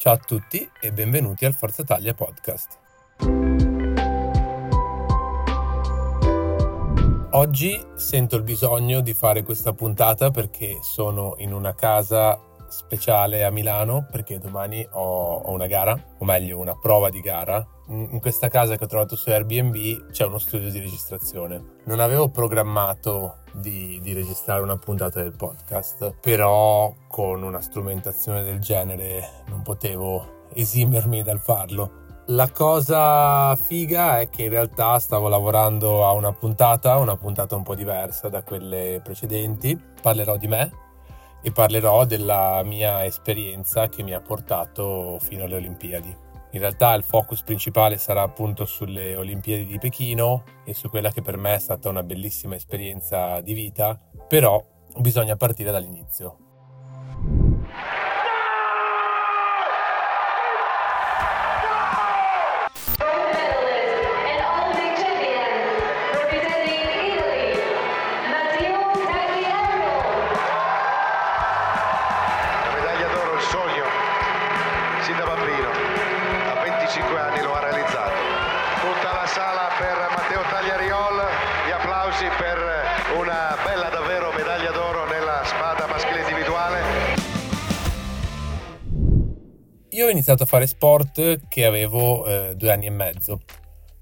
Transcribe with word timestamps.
Ciao 0.00 0.12
a 0.12 0.16
tutti 0.16 0.70
e 0.80 0.92
benvenuti 0.92 1.44
al 1.44 1.54
Forza 1.54 1.82
Italia 1.82 2.14
podcast. 2.14 2.78
Oggi 7.32 7.84
sento 7.96 8.36
il 8.36 8.44
bisogno 8.44 9.00
di 9.00 9.12
fare 9.12 9.42
questa 9.42 9.72
puntata 9.72 10.30
perché 10.30 10.78
sono 10.82 11.34
in 11.38 11.52
una 11.52 11.74
casa 11.74 12.40
speciale 12.78 13.44
a 13.44 13.50
Milano 13.50 14.06
perché 14.10 14.38
domani 14.38 14.86
ho, 14.92 15.34
ho, 15.34 15.52
una 15.52 15.66
gara, 15.66 16.00
o 16.18 16.24
meglio 16.24 16.58
una 16.58 16.76
prova 16.76 17.10
di 17.10 17.20
gara. 17.20 17.66
In 17.88 18.20
questa 18.20 18.48
casa 18.48 18.76
che 18.76 18.84
ho 18.84 18.86
trovato 18.86 19.16
su 19.16 19.30
Airbnb 19.30 20.10
c'è 20.10 20.24
uno 20.24 20.38
studio 20.38 20.70
di 20.70 20.78
registrazione. 20.78 21.76
Non 21.84 22.00
avevo 22.00 22.28
programmato 22.28 23.38
di, 23.52 23.98
di 24.00 24.12
registrare 24.12 24.62
una 24.62 24.76
puntata 24.76 25.20
del 25.20 25.34
podcast, 25.34 26.14
però 26.20 26.94
con 27.08 27.42
una 27.42 27.60
strumentazione 27.60 28.44
del 28.44 28.60
genere 28.60 29.42
non 29.48 29.62
potevo 29.62 30.46
esimermi 30.52 31.22
dal 31.22 31.40
farlo. 31.40 32.06
La 32.30 32.50
cosa 32.50 33.56
figa 33.56 34.20
è 34.20 34.28
che 34.28 34.42
in 34.42 34.50
realtà 34.50 34.98
stavo 34.98 35.28
lavorando 35.28 36.06
a 36.06 36.12
una 36.12 36.30
puntata, 36.30 36.96
una 36.96 37.16
puntata 37.16 37.56
un 37.56 37.62
po' 37.62 37.74
diversa 37.74 38.28
da 38.28 38.42
quelle 38.42 39.00
precedenti. 39.02 39.80
Parlerò 40.02 40.36
di 40.36 40.46
me, 40.46 40.70
e 41.42 41.52
parlerò 41.52 42.04
della 42.04 42.62
mia 42.64 43.04
esperienza 43.04 43.88
che 43.88 44.02
mi 44.02 44.12
ha 44.12 44.20
portato 44.20 45.18
fino 45.20 45.44
alle 45.44 45.56
Olimpiadi. 45.56 46.26
In 46.52 46.60
realtà 46.60 46.94
il 46.94 47.02
focus 47.02 47.42
principale 47.42 47.98
sarà 47.98 48.22
appunto 48.22 48.64
sulle 48.64 49.14
Olimpiadi 49.16 49.66
di 49.66 49.78
Pechino 49.78 50.44
e 50.64 50.72
su 50.72 50.88
quella 50.88 51.10
che 51.10 51.20
per 51.20 51.36
me 51.36 51.54
è 51.54 51.58
stata 51.58 51.88
una 51.88 52.02
bellissima 52.02 52.54
esperienza 52.54 53.40
di 53.42 53.52
vita, 53.52 54.00
però 54.26 54.62
bisogna 54.96 55.36
partire 55.36 55.70
dall'inizio. 55.70 56.38
Iniziato 90.28 90.42
a 90.42 90.46
fare 90.46 90.66
sport 90.66 91.48
che 91.48 91.64
avevo 91.64 92.26
eh, 92.26 92.54
due 92.54 92.70
anni 92.70 92.84
e 92.84 92.90
mezzo. 92.90 93.40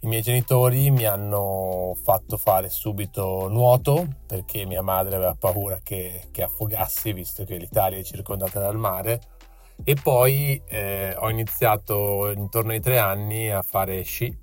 I 0.00 0.08
miei 0.08 0.22
genitori 0.22 0.91
mi 0.91 1.05
hanno 1.05 1.96
fatto 2.02 2.36
fare 2.36 2.69
subito 2.69 3.47
nuoto 3.48 4.09
perché 4.26 4.65
mia 4.66 4.82
madre 4.82 5.15
aveva 5.15 5.36
paura 5.38 5.78
che, 5.84 6.28
che 6.32 6.42
affogassi 6.42 7.12
visto 7.12 7.44
che 7.44 7.56
l'Italia 7.56 7.98
è 7.98 8.03
circondata 8.03 8.59
dal 8.59 8.76
mare 8.76 9.20
e 9.84 9.94
poi 9.94 10.60
eh, 10.66 11.15
ho 11.16 11.31
iniziato 11.31 12.32
intorno 12.32 12.72
ai 12.72 12.81
tre 12.81 12.98
anni 12.98 13.48
a 13.50 13.62
fare 13.62 14.03
sci 14.03 14.36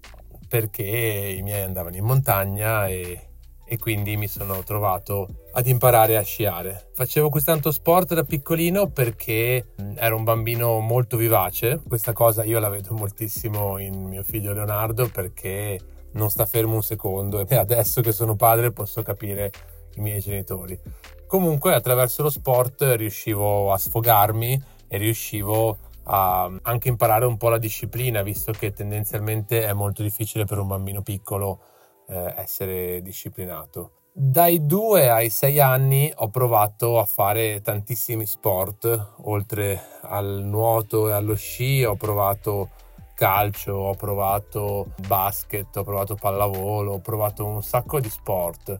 perché 0.47 0.83
i 0.83 1.41
miei 1.41 1.63
andavano 1.63 1.97
in 1.97 2.05
montagna 2.05 2.87
e 2.87 3.32
e 3.65 3.77
quindi 3.77 4.17
mi 4.17 4.27
sono 4.27 4.61
trovato 4.63 5.27
ad 5.53 5.67
imparare 5.67 6.17
a 6.17 6.21
sciare. 6.21 6.89
Facevo 6.93 7.29
questo 7.29 7.71
sport 7.71 8.13
da 8.13 8.23
piccolino 8.23 8.89
perché 8.89 9.73
ero 9.95 10.15
un 10.15 10.23
bambino 10.23 10.79
molto 10.79 11.17
vivace. 11.17 11.81
Questa 11.87 12.13
cosa 12.13 12.43
io 12.43 12.59
la 12.59 12.69
vedo 12.69 12.93
moltissimo 12.93 13.77
in 13.77 14.03
mio 14.03 14.23
figlio 14.23 14.53
Leonardo 14.53 15.09
perché 15.09 15.79
non 16.13 16.29
sta 16.29 16.45
fermo 16.45 16.75
un 16.75 16.83
secondo 16.83 17.45
e 17.47 17.55
adesso 17.55 18.01
che 18.01 18.11
sono 18.11 18.35
padre 18.35 18.71
posso 18.71 19.01
capire 19.01 19.51
i 19.95 20.01
miei 20.01 20.19
genitori. 20.19 20.79
Comunque 21.27 21.73
attraverso 21.73 22.23
lo 22.23 22.29
sport 22.29 22.83
riuscivo 22.95 23.71
a 23.71 23.77
sfogarmi 23.77 24.61
e 24.87 24.97
riuscivo 24.97 25.77
a 26.05 26.51
anche 26.61 26.89
imparare 26.89 27.25
un 27.25 27.37
po' 27.37 27.49
la 27.49 27.57
disciplina, 27.57 28.21
visto 28.21 28.51
che 28.51 28.73
tendenzialmente 28.73 29.65
è 29.65 29.73
molto 29.73 30.03
difficile 30.03 30.45
per 30.45 30.59
un 30.59 30.67
bambino 30.67 31.01
piccolo 31.01 31.59
eh, 32.07 32.33
essere 32.37 33.01
disciplinato. 33.01 33.91
Dai 34.15 34.67
2 34.67 35.09
ai 35.09 35.31
6 35.31 35.59
anni 35.59 36.11
ho 36.15 36.29
provato 36.29 36.99
a 36.99 37.05
fare 37.05 37.61
tantissimi 37.63 38.27
sport, 38.27 39.15
oltre 39.23 39.81
al 40.01 40.41
nuoto 40.43 41.09
e 41.09 41.13
allo 41.13 41.33
sci 41.33 41.83
ho 41.83 41.95
provato 41.95 42.69
calcio, 43.15 43.73
ho 43.73 43.95
provato 43.95 44.93
basket, 45.07 45.75
ho 45.77 45.83
provato 45.83 46.13
pallavolo, 46.13 46.93
ho 46.93 46.99
provato 46.99 47.43
un 47.43 47.63
sacco 47.63 47.99
di 47.99 48.09
sport. 48.09 48.75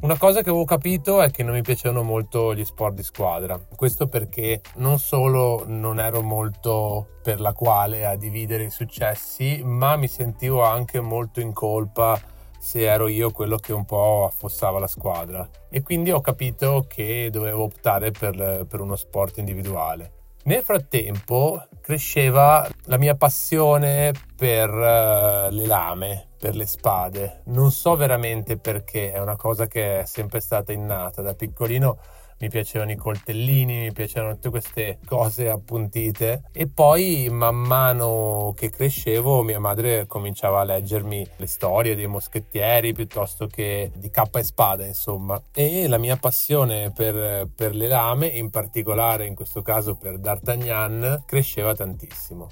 Una 0.00 0.18
cosa 0.18 0.42
che 0.42 0.48
avevo 0.48 0.64
capito 0.64 1.22
è 1.22 1.30
che 1.30 1.44
non 1.44 1.54
mi 1.54 1.62
piacevano 1.62 2.02
molto 2.02 2.52
gli 2.52 2.64
sport 2.64 2.94
di 2.94 3.04
squadra. 3.04 3.60
Questo 3.76 4.08
perché 4.08 4.60
non 4.76 4.98
solo 4.98 5.62
non 5.66 6.00
ero 6.00 6.20
molto 6.20 7.06
per 7.22 7.40
la 7.40 7.52
quale 7.52 8.04
a 8.04 8.16
dividere 8.16 8.64
i 8.64 8.70
successi, 8.70 9.62
ma 9.62 9.94
mi 9.94 10.08
sentivo 10.08 10.64
anche 10.64 10.98
molto 11.00 11.38
in 11.38 11.52
colpa 11.52 12.20
se 12.64 12.80
ero 12.80 13.08
io 13.08 13.30
quello 13.30 13.58
che 13.58 13.74
un 13.74 13.84
po' 13.84 14.24
affossava 14.24 14.78
la 14.78 14.86
squadra 14.86 15.46
e 15.68 15.82
quindi 15.82 16.10
ho 16.10 16.22
capito 16.22 16.86
che 16.88 17.28
dovevo 17.30 17.64
optare 17.64 18.10
per, 18.10 18.64
per 18.66 18.80
uno 18.80 18.96
sport 18.96 19.36
individuale. 19.36 20.12
Nel 20.44 20.62
frattempo 20.62 21.62
cresceva 21.82 22.66
la 22.84 22.96
mia 22.96 23.16
passione 23.16 24.12
per 24.34 24.70
uh, 24.70 25.50
le 25.50 25.66
lame, 25.66 26.28
per 26.38 26.56
le 26.56 26.64
spade. 26.64 27.42
Non 27.46 27.70
so 27.70 27.96
veramente 27.96 28.56
perché, 28.56 29.12
è 29.12 29.20
una 29.20 29.36
cosa 29.36 29.66
che 29.66 30.00
è 30.00 30.04
sempre 30.06 30.40
stata 30.40 30.72
innata. 30.72 31.20
Da 31.20 31.34
piccolino 31.34 31.98
mi 32.44 32.50
piacevano 32.50 32.90
i 32.90 32.96
coltellini, 32.96 33.80
mi 33.80 33.92
piacevano 33.92 34.34
tutte 34.34 34.50
queste 34.50 34.98
cose 35.06 35.48
appuntite 35.48 36.42
e 36.52 36.66
poi 36.66 37.28
man 37.30 37.56
mano 37.56 38.52
che 38.54 38.68
crescevo 38.68 39.42
mia 39.42 39.58
madre 39.58 40.06
cominciava 40.06 40.60
a 40.60 40.64
leggermi 40.64 41.26
le 41.36 41.46
storie 41.46 41.96
dei 41.96 42.06
moschettieri 42.06 42.92
piuttosto 42.92 43.46
che 43.46 43.90
di 43.94 44.10
cappa 44.10 44.40
e 44.40 44.42
spada 44.42 44.84
insomma 44.84 45.40
e 45.54 45.88
la 45.88 45.96
mia 45.96 46.16
passione 46.16 46.92
per, 46.92 47.48
per 47.54 47.74
le 47.74 47.88
lame 47.88 48.26
in 48.26 48.50
particolare 48.50 49.24
in 49.24 49.34
questo 49.34 49.62
caso 49.62 49.94
per 49.94 50.18
D'Artagnan 50.18 51.22
cresceva 51.24 51.74
tantissimo. 51.74 52.48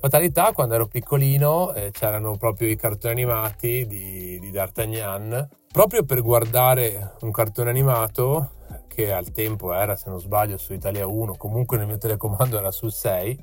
Fatalità, 0.00 0.52
quando 0.52 0.74
ero 0.74 0.86
piccolino 0.86 1.74
eh, 1.74 1.90
c'erano 1.90 2.36
proprio 2.36 2.68
i 2.68 2.76
cartoni 2.76 3.14
animati 3.14 3.84
di, 3.86 4.38
di 4.38 4.50
D'Artagnan. 4.52 5.48
Proprio 5.72 6.04
per 6.04 6.22
guardare 6.22 7.16
un 7.22 7.32
cartone 7.32 7.70
animato 7.70 8.52
che 8.98 9.12
al 9.12 9.30
tempo 9.30 9.72
era, 9.72 9.94
se 9.94 10.10
non 10.10 10.18
sbaglio, 10.18 10.56
su 10.56 10.72
Italia 10.72 11.06
1, 11.06 11.36
comunque 11.36 11.76
nel 11.76 11.86
mio 11.86 11.98
telecomando 11.98 12.58
era 12.58 12.72
sul 12.72 12.90
6, 12.90 13.38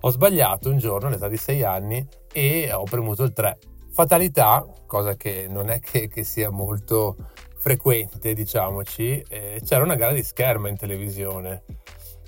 ho 0.00 0.10
sbagliato 0.10 0.68
un 0.68 0.78
giorno 0.78 1.06
all'età 1.06 1.28
di 1.28 1.36
6 1.36 1.62
anni 1.62 2.04
e 2.32 2.72
ho 2.72 2.82
premuto 2.82 3.22
il 3.22 3.32
3. 3.32 3.56
Fatalità, 3.92 4.66
cosa 4.86 5.14
che 5.14 5.46
non 5.48 5.70
è 5.70 5.78
che, 5.78 6.08
che 6.08 6.24
sia 6.24 6.50
molto 6.50 7.14
frequente, 7.54 8.34
diciamoci, 8.34 9.24
eh, 9.28 9.62
c'era 9.64 9.84
una 9.84 9.94
gara 9.94 10.12
di 10.12 10.24
scherma 10.24 10.68
in 10.68 10.76
televisione. 10.76 11.62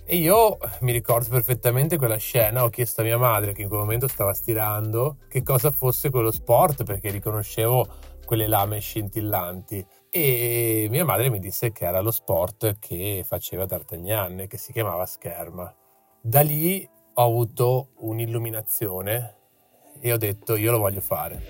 E 0.05 0.15
io 0.15 0.57
mi 0.83 0.93
ricordo 0.93 1.31
perfettamente 1.31 1.97
quella 1.97 2.17
scena, 2.17 2.63
ho 2.63 2.69
chiesto 2.69 3.01
a 3.01 3.05
mia 3.05 3.19
madre, 3.19 3.55
che 3.55 3.63
in 3.63 3.69
quel 3.69 3.81
momento 3.81 4.07
stava 4.07 4.35
stirando, 4.35 5.17
che 5.29 5.43
cosa 5.43 5.73
fosse 5.73 6.11
quello 6.11 6.31
sport, 6.31 6.85
perché 6.85 7.11
riconoscevo 7.11 7.89
quelle 8.25 8.47
lame 8.47 8.79
scintillanti 8.79 9.85
e 10.15 10.89
mia 10.91 11.07
madre 11.07 11.31
mi 11.31 11.39
disse 11.39 11.73
che 11.73 11.87
era 11.87 12.01
lo 12.03 12.11
sport 12.11 12.77
che 12.79 13.25
faceva 13.27 13.65
D'Artagnan, 13.65 14.45
che 14.47 14.59
si 14.59 14.71
chiamava 14.71 15.07
scherma. 15.07 15.75
Da 16.21 16.43
lì 16.43 16.87
ho 17.15 17.25
avuto 17.25 17.93
un'illuminazione 18.01 19.37
e 19.99 20.13
ho 20.13 20.19
detto 20.19 20.57
io 20.57 20.71
lo 20.71 20.79
voglio 20.79 21.01
fare. 21.01 21.41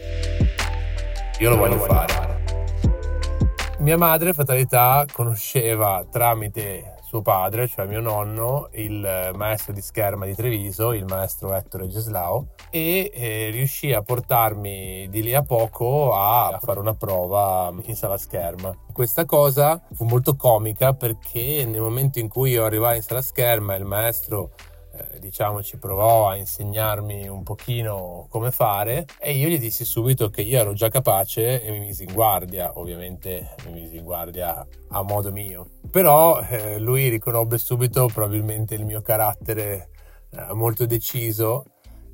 Io 1.41 1.51
lo, 1.51 1.57
voglio, 1.57 1.77
voglio 1.77 1.93
fare. 1.93 2.13
fare. 2.13 3.77
Mia 3.81 3.97
madre, 3.97 4.33
fatalità, 4.33 5.07
conosceva 5.13 6.07
tramite 6.09 6.92
suo 7.13 7.21
padre, 7.21 7.69
cioè 7.69 7.85
mio 7.85 8.01
nonno, 8.01 8.71
il 8.73 9.33
maestro 9.35 9.75
di 9.75 9.83
scherma 9.83 10.25
di 10.25 10.35
Treviso, 10.35 10.95
il 10.95 11.05
maestro 11.05 11.55
Ettore 11.55 11.87
Geslao, 11.87 12.55
e 12.71 13.11
eh, 13.13 13.51
riuscì 13.51 13.93
a 13.93 14.01
portarmi 14.01 15.09
di 15.11 15.23
lì 15.23 15.35
a 15.35 15.43
poco 15.43 16.15
a 16.15 16.59
fare 16.63 16.81
una 16.81 16.95
prova 16.95 17.71
in 17.83 17.97
sala 17.97 18.17
scherma. 18.17 18.75
Questa 18.91 19.27
cosa 19.27 19.79
fu 19.93 20.05
molto 20.05 20.37
comica 20.37 20.95
perché 20.95 21.67
nel 21.67 21.83
momento 21.83 22.19
in 22.19 22.29
cui 22.29 22.53
io 22.53 22.65
arrivai 22.65 22.97
in 22.97 23.03
sala 23.03 23.21
scherma 23.21 23.75
il 23.75 23.85
maestro 23.85 24.53
eh, 24.55 24.72
diciamo 25.19 25.63
ci 25.63 25.79
provò 25.79 26.29
a 26.29 26.37
insegnarmi 26.37 27.29
un 27.29 27.43
pochino 27.43 28.27
come 28.29 28.51
fare 28.51 29.07
e 29.19 29.33
io 29.33 29.49
gli 29.49 29.59
dissi 29.59 29.85
subito 29.85 30.31
che 30.31 30.43
io 30.43 30.59
ero 30.59 30.73
già 30.73 30.89
capace 30.89 31.63
e 31.63 31.71
mi 31.71 31.81
misi 31.81 32.05
in 32.05 32.13
guardia 32.13 32.79
ovviamente 32.79 33.55
mi 33.67 33.81
misi 33.81 33.97
in 33.97 34.05
guardia 34.05 34.67
a 34.89 35.03
modo 35.03 35.33
mio. 35.33 35.71
Però 35.91 36.41
eh, 36.41 36.79
lui 36.79 37.09
riconobbe 37.09 37.59
subito 37.59 38.07
probabilmente 38.07 38.75
il 38.75 38.85
mio 38.85 39.01
carattere 39.01 39.91
eh, 40.31 40.53
molto 40.53 40.87
deciso 40.87 41.65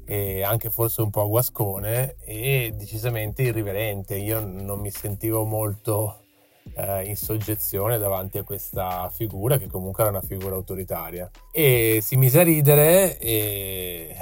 e 0.04 0.42
anche 0.42 0.70
forse 0.70 1.02
un 1.02 1.10
po' 1.10 1.28
guascone 1.28 2.16
e 2.24 2.72
decisamente 2.74 3.42
irriverente. 3.42 4.16
Io 4.16 4.40
non 4.40 4.80
mi 4.80 4.90
sentivo 4.90 5.44
molto 5.44 6.27
eh, 6.74 7.04
in 7.04 7.16
soggezione 7.16 7.98
davanti 7.98 8.38
a 8.38 8.44
questa 8.44 9.10
figura 9.12 9.58
che 9.58 9.68
comunque 9.68 10.02
era 10.02 10.12
una 10.12 10.26
figura 10.26 10.54
autoritaria. 10.54 11.30
E 11.52 12.00
si 12.02 12.16
mise 12.16 12.40
a 12.40 12.44
ridere 12.44 13.18
e 13.18 14.16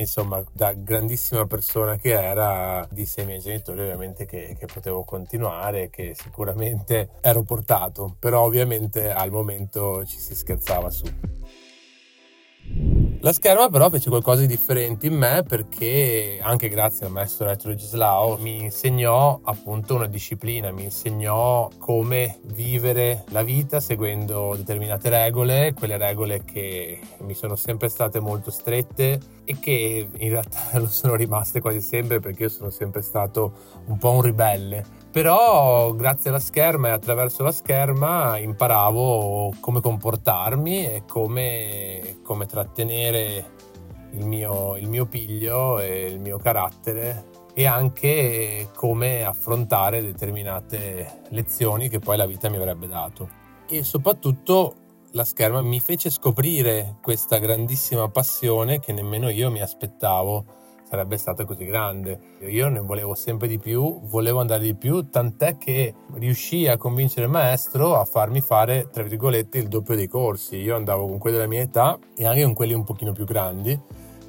insomma, 0.00 0.44
da 0.52 0.72
grandissima 0.72 1.46
persona 1.46 1.96
che 1.96 2.12
era, 2.12 2.86
disse 2.90 3.20
ai 3.20 3.26
miei 3.26 3.40
genitori 3.40 3.80
ovviamente 3.80 4.26
che, 4.26 4.56
che, 4.58 4.66
potevo 4.66 5.04
continuare, 5.04 5.90
che 5.90 6.14
sicuramente 6.14 7.10
ero 7.20 7.42
portato, 7.42 8.14
però 8.18 8.42
ovviamente 8.44 9.10
al 9.10 9.30
momento 9.30 10.04
ci 10.04 10.18
si 10.18 10.34
scherzava 10.34 10.90
su. 10.90 11.04
La 13.20 13.32
scherma 13.32 13.68
però 13.68 13.88
fece 13.90 14.08
qualcosa 14.08 14.42
di 14.42 14.46
differente 14.46 15.06
in 15.06 15.14
me 15.14 15.42
perché 15.42 16.38
anche 16.40 16.68
grazie 16.68 17.06
al 17.06 17.12
maestro 17.12 17.48
Ettore 17.48 17.74
Gislao 17.74 18.36
mi 18.38 18.62
insegnò 18.62 19.40
appunto 19.42 19.94
una 19.94 20.06
disciplina, 20.06 20.70
mi 20.70 20.84
insegnò 20.84 21.68
come 21.78 22.38
vivere 22.44 23.24
la 23.30 23.42
vita 23.42 23.80
seguendo 23.80 24.54
determinate 24.56 25.08
regole, 25.08 25.72
quelle 25.74 25.96
regole 25.96 26.44
che 26.44 27.00
mi 27.20 27.34
sono 27.34 27.56
sempre 27.56 27.88
state 27.88 28.20
molto 28.20 28.50
strette 28.50 29.18
e 29.44 29.56
che 29.58 30.08
in 30.12 30.28
realtà 30.28 30.60
lo 30.78 30.86
sono 30.86 31.14
rimaste 31.14 31.60
quasi 31.60 31.80
sempre 31.80 32.20
perché 32.20 32.44
io 32.44 32.48
sono 32.48 32.70
sempre 32.70 33.02
stato 33.02 33.52
un 33.86 33.98
po' 33.98 34.10
un 34.10 34.22
ribelle 34.22 34.84
però 35.16 35.94
grazie 35.94 36.28
alla 36.28 36.38
scherma 36.38 36.88
e 36.88 36.90
attraverso 36.90 37.42
la 37.42 37.50
scherma 37.50 38.36
imparavo 38.36 39.54
come 39.60 39.80
comportarmi 39.80 40.84
e 40.84 41.02
come, 41.08 42.18
come 42.22 42.44
trattenere 42.44 43.52
il 44.10 44.26
mio, 44.26 44.76
il 44.76 44.90
mio 44.90 45.06
piglio 45.06 45.80
e 45.80 46.04
il 46.04 46.20
mio 46.20 46.36
carattere 46.36 47.28
e 47.54 47.64
anche 47.64 48.68
come 48.74 49.24
affrontare 49.24 50.02
determinate 50.02 51.22
lezioni 51.30 51.88
che 51.88 51.98
poi 51.98 52.18
la 52.18 52.26
vita 52.26 52.50
mi 52.50 52.56
avrebbe 52.56 52.86
dato. 52.86 53.30
E 53.70 53.84
soprattutto 53.84 54.74
la 55.12 55.24
scherma 55.24 55.62
mi 55.62 55.80
fece 55.80 56.10
scoprire 56.10 56.96
questa 57.00 57.38
grandissima 57.38 58.06
passione 58.10 58.80
che 58.80 58.92
nemmeno 58.92 59.30
io 59.30 59.50
mi 59.50 59.62
aspettavo 59.62 60.44
sarebbe 60.88 61.16
stata 61.16 61.44
così 61.44 61.64
grande. 61.64 62.18
Io 62.48 62.68
ne 62.68 62.80
volevo 62.80 63.14
sempre 63.14 63.48
di 63.48 63.58
più, 63.58 64.00
volevo 64.04 64.40
andare 64.40 64.62
di 64.62 64.74
più, 64.74 65.08
tant'è 65.08 65.56
che 65.56 65.94
riuscii 66.14 66.68
a 66.68 66.76
convincere 66.76 67.26
il 67.26 67.32
maestro 67.32 67.96
a 67.96 68.04
farmi 68.04 68.40
fare, 68.40 68.88
tra 68.90 69.02
virgolette, 69.02 69.58
il 69.58 69.68
doppio 69.68 69.96
dei 69.96 70.06
corsi. 70.06 70.56
Io 70.56 70.76
andavo 70.76 71.06
con 71.06 71.18
quelli 71.18 71.36
della 71.36 71.48
mia 71.48 71.62
età 71.62 71.98
e 72.16 72.26
anche 72.26 72.42
con 72.44 72.54
quelli 72.54 72.72
un 72.72 72.84
pochino 72.84 73.12
più 73.12 73.24
grandi, 73.24 73.78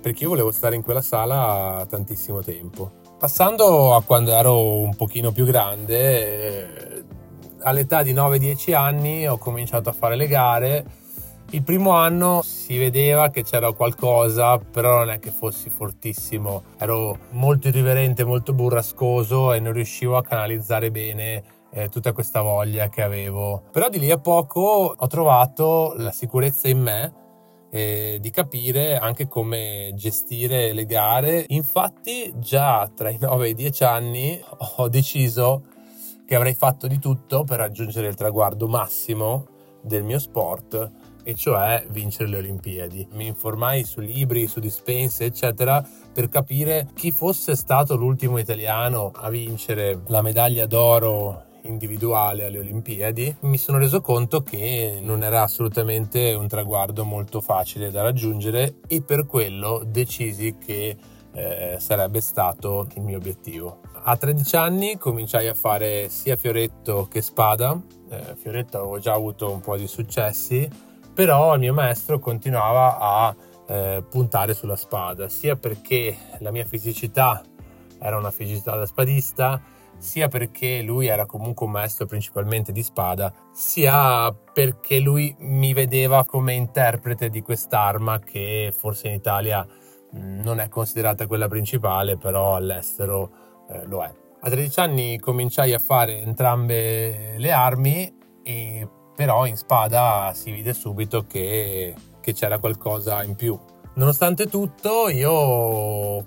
perché 0.01 0.23
io 0.23 0.29
volevo 0.29 0.51
stare 0.51 0.75
in 0.75 0.81
quella 0.81 1.01
sala 1.01 1.85
tantissimo 1.87 2.41
tempo. 2.41 2.91
Passando 3.19 3.95
a 3.95 4.01
quando 4.03 4.31
ero 4.31 4.79
un 4.79 4.95
pochino 4.95 5.31
più 5.31 5.45
grande, 5.45 7.03
all'età 7.61 8.03
di 8.03 8.13
9-10 8.13 8.75
anni 8.75 9.27
ho 9.27 9.37
cominciato 9.37 9.89
a 9.89 9.93
fare 9.93 10.15
le 10.15 10.27
gare 10.27 10.85
il 11.51 11.63
primo 11.63 11.91
anno 11.91 12.41
si 12.41 12.77
vedeva 12.77 13.29
che 13.29 13.43
c'era 13.43 13.71
qualcosa, 13.71 14.57
però 14.57 14.97
non 14.97 15.11
è 15.11 15.19
che 15.19 15.31
fossi 15.31 15.69
fortissimo. 15.69 16.63
Ero 16.77 17.17
molto 17.31 17.69
irriverente, 17.69 18.25
molto 18.25 18.53
burrascoso 18.53 19.53
e 19.53 19.59
non 19.59 19.71
riuscivo 19.71 20.17
a 20.17 20.23
canalizzare 20.23 20.91
bene 20.91 21.43
eh, 21.71 21.87
tutta 21.87 22.11
questa 22.11 22.41
voglia 22.41 22.89
che 22.89 23.01
avevo. 23.01 23.63
Però 23.71 23.87
di 23.87 23.99
lì 23.99 24.11
a 24.11 24.17
poco 24.17 24.93
ho 24.97 25.07
trovato 25.07 25.93
la 25.97 26.11
sicurezza 26.11 26.67
in 26.67 26.81
me 26.81 27.13
eh, 27.69 28.17
di 28.19 28.29
capire 28.29 28.97
anche 28.97 29.29
come 29.29 29.91
gestire 29.95 30.73
le 30.73 30.85
gare. 30.85 31.45
Infatti, 31.47 32.33
già 32.35 32.91
tra 32.93 33.09
i 33.09 33.17
9 33.19 33.47
e 33.47 33.49
i 33.51 33.53
10 33.53 33.83
anni 33.85 34.41
ho 34.75 34.89
deciso 34.89 35.63
che 36.25 36.35
avrei 36.35 36.55
fatto 36.55 36.87
di 36.87 36.99
tutto 36.99 37.45
per 37.45 37.59
raggiungere 37.59 38.07
il 38.07 38.15
traguardo 38.15 38.67
massimo 38.67 39.47
del 39.81 40.03
mio 40.03 40.19
sport 40.19 41.05
e 41.27 41.35
cioè 41.35 41.83
vincere 41.89 42.29
le 42.29 42.37
Olimpiadi. 42.37 43.05
Mi 43.11 43.27
informai 43.27 43.83
su 43.83 43.99
libri, 43.99 44.47
su 44.47 44.61
dispense, 44.61 45.25
eccetera, 45.25 45.85
per 46.13 46.29
capire 46.29 46.87
chi 46.93 47.11
fosse 47.11 47.57
stato 47.57 47.97
l'ultimo 47.97 48.37
italiano 48.37 49.11
a 49.13 49.29
vincere 49.29 50.03
la 50.07 50.21
medaglia 50.21 50.65
d'oro 50.67 51.43
individuale 51.63 52.45
alle 52.45 52.59
Olimpiadi, 52.59 53.35
mi 53.41 53.57
sono 53.57 53.77
reso 53.77 53.99
conto 53.99 54.41
che 54.41 54.99
non 55.01 55.21
era 55.21 55.43
assolutamente 55.43 56.31
un 56.31 56.47
traguardo 56.47 57.03
molto 57.03 57.41
facile 57.41 57.91
da 57.91 58.03
raggiungere 58.03 58.75
e 58.87 59.01
per 59.01 59.25
quello 59.25 59.83
decisi 59.85 60.55
che 60.57 60.95
eh, 61.33 61.75
sarebbe 61.77 62.21
stato 62.21 62.87
il 62.95 63.01
mio 63.01 63.17
obiettivo. 63.17 63.81
A 64.03 64.15
13 64.15 64.55
anni 64.55 64.97
cominciai 64.97 65.49
a 65.49 65.53
fare 65.53 66.07
sia 66.07 66.37
fioretto 66.37 67.05
che 67.11 67.21
spada. 67.21 67.77
Eh, 68.09 68.35
fioretto 68.37 68.77
avevo 68.77 68.99
già 68.99 69.11
avuto 69.11 69.51
un 69.51 69.59
po' 69.59 69.75
di 69.75 69.85
successi, 69.85 70.85
però 71.17 71.55
il 71.55 71.61
mio 71.61 71.73
maestro 71.73 72.19
continuava 72.19 72.99
a 72.99 73.35
eh, 73.67 74.03
puntare 74.07 74.53
sulla 74.53 74.75
spada, 74.75 75.27
sia 75.29 75.55
perché 75.55 76.15
la 76.37 76.51
mia 76.51 76.63
fisicità 76.63 77.41
era 77.97 78.17
una 78.17 78.29
fisicità 78.29 78.75
da 78.75 78.85
spadista, 78.85 79.59
sia 79.97 80.27
perché 80.27 80.83
lui 80.83 81.07
era 81.07 81.25
comunque 81.25 81.65
un 81.65 81.71
maestro 81.71 82.05
principalmente 82.05 82.71
di 82.71 82.83
spada, 82.83 83.33
sia 83.51 84.31
perché 84.31 84.99
lui 84.99 85.35
mi 85.39 85.73
vedeva 85.73 86.23
come 86.23 86.53
interprete 86.53 87.31
di 87.31 87.41
quest'arma 87.41 88.19
che 88.19 88.71
forse 88.77 89.07
in 89.07 89.15
Italia 89.15 89.65
mm, 89.65 90.41
non 90.41 90.59
è 90.59 90.69
considerata 90.69 91.25
quella 91.25 91.47
principale, 91.47 92.15
però 92.15 92.55
all'estero 92.55 93.31
eh, 93.71 93.87
lo 93.87 94.03
è. 94.03 94.13
A 94.41 94.49
13 94.51 94.79
anni 94.79 95.17
cominciai 95.17 95.73
a 95.73 95.79
fare 95.79 96.19
entrambe 96.19 97.39
le 97.39 97.51
armi 97.51 98.15
e 98.43 98.87
però 99.17 99.47
in 99.47 99.57
spada 99.57 100.31
si 100.35 100.51
vide 100.51 100.73
subito 100.73 101.25
che, 101.25 101.95
che 102.21 102.33
c'era 102.33 102.59
qualcosa 102.59 103.23
in 103.23 103.33
più. 103.33 103.57
Nonostante 103.95 104.45
tutto 104.45 105.09
io 105.09 106.23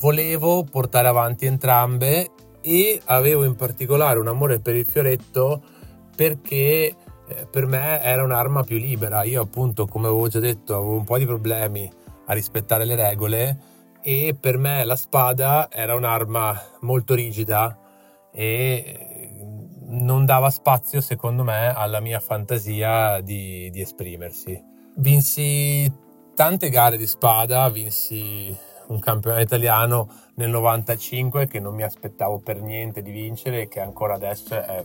volevo 0.00 0.64
portare 0.64 1.08
avanti 1.08 1.44
entrambe 1.44 2.30
e 2.62 2.98
avevo 3.04 3.44
in 3.44 3.56
particolare 3.56 4.18
un 4.18 4.26
amore 4.26 4.58
per 4.58 4.74
il 4.74 4.86
fioretto 4.86 5.62
perché 6.16 6.56
eh, 7.28 7.46
per 7.50 7.66
me 7.66 8.00
era 8.00 8.24
un'arma 8.24 8.62
più 8.64 8.78
libera. 8.78 9.22
Io 9.24 9.42
appunto, 9.42 9.84
come 9.84 10.06
avevo 10.06 10.28
già 10.28 10.38
detto, 10.40 10.76
avevo 10.76 10.94
un 10.94 11.04
po' 11.04 11.18
di 11.18 11.26
problemi 11.26 11.92
a 12.24 12.32
rispettare 12.32 12.86
le 12.86 12.96
regole 12.96 13.58
e 14.00 14.34
per 14.40 14.56
me 14.56 14.82
la 14.86 14.96
spada 14.96 15.68
era 15.70 15.94
un'arma 15.94 16.58
molto 16.80 17.12
rigida 17.12 17.76
e 18.32 19.09
non 19.90 20.24
dava 20.24 20.50
spazio, 20.50 21.00
secondo 21.00 21.42
me, 21.42 21.68
alla 21.74 22.00
mia 22.00 22.20
fantasia 22.20 23.20
di, 23.20 23.70
di 23.70 23.80
esprimersi. 23.80 24.62
Vinsi 24.96 25.92
tante 26.34 26.68
gare 26.68 26.96
di 26.96 27.06
spada, 27.06 27.68
vinsi 27.68 28.56
un 28.88 28.98
campionato 28.98 29.42
italiano 29.42 30.08
nel 30.34 30.50
95 30.50 31.46
che 31.46 31.60
non 31.60 31.74
mi 31.74 31.82
aspettavo 31.82 32.40
per 32.40 32.60
niente 32.60 33.02
di 33.02 33.10
vincere 33.10 33.62
e 33.62 33.68
che 33.68 33.80
ancora 33.80 34.14
adesso 34.14 34.54
è 34.54 34.84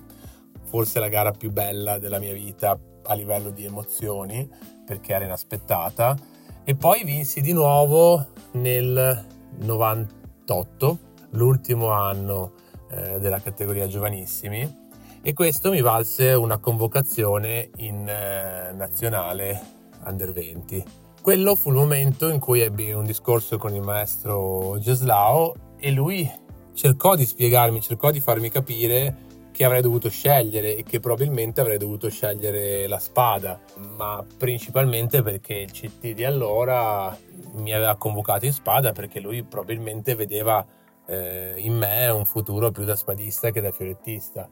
forse 0.63 0.99
la 0.99 1.07
gara 1.07 1.31
più 1.31 1.51
bella 1.51 1.97
della 1.97 2.19
mia 2.19 2.33
vita 2.33 2.77
a 3.03 3.13
livello 3.13 3.49
di 3.49 3.65
emozioni 3.65 4.47
perché 4.85 5.13
era 5.13 5.25
inaspettata 5.25 6.15
e 6.63 6.75
poi 6.75 7.03
vinsi 7.03 7.41
di 7.41 7.53
nuovo 7.53 8.27
nel 8.53 9.25
98 9.57 10.99
l'ultimo 11.31 11.89
anno 11.89 12.53
eh, 12.89 13.19
della 13.19 13.39
categoria 13.39 13.87
giovanissimi 13.87 14.84
e 15.27 15.33
questo 15.33 15.71
mi 15.71 15.81
valse 15.81 16.33
una 16.33 16.59
convocazione 16.59 17.71
in 17.77 18.07
eh, 18.07 18.71
nazionale 18.73 19.59
under 20.05 20.31
20. 20.31 20.83
Quello 21.19 21.55
fu 21.55 21.69
il 21.69 21.77
momento 21.77 22.29
in 22.29 22.37
cui 22.37 22.59
ebbi 22.59 22.91
un 22.91 23.05
discorso 23.05 23.57
con 23.57 23.73
il 23.73 23.81
maestro 23.81 24.77
Geslao 24.77 25.73
e 25.79 25.89
lui 25.89 26.31
cercò 26.75 27.15
di 27.15 27.25
spiegarmi, 27.25 27.81
cercò 27.81 28.11
di 28.11 28.19
farmi 28.19 28.51
capire 28.51 29.23
che 29.51 29.65
avrei 29.65 29.81
dovuto 29.81 30.09
scegliere 30.09 30.75
e 30.75 30.83
che 30.83 30.99
probabilmente 30.99 31.59
avrei 31.59 31.79
dovuto 31.79 32.07
scegliere 32.07 32.85
la 32.85 32.99
spada, 32.99 33.59
ma 33.97 34.23
principalmente 34.37 35.23
perché 35.23 35.55
il 35.55 35.71
CT 35.71 36.13
di 36.13 36.23
allora 36.23 37.17
mi 37.53 37.73
aveva 37.73 37.95
convocato 37.95 38.45
in 38.45 38.53
spada 38.53 38.91
perché 38.91 39.19
lui 39.19 39.41
probabilmente 39.41 40.13
vedeva 40.13 40.63
eh, 41.07 41.55
in 41.57 41.75
me 41.75 42.09
un 42.09 42.25
futuro 42.25 42.69
più 42.69 42.83
da 42.83 42.95
spadista 42.95 43.49
che 43.49 43.61
da 43.61 43.71
fiorettista. 43.71 44.47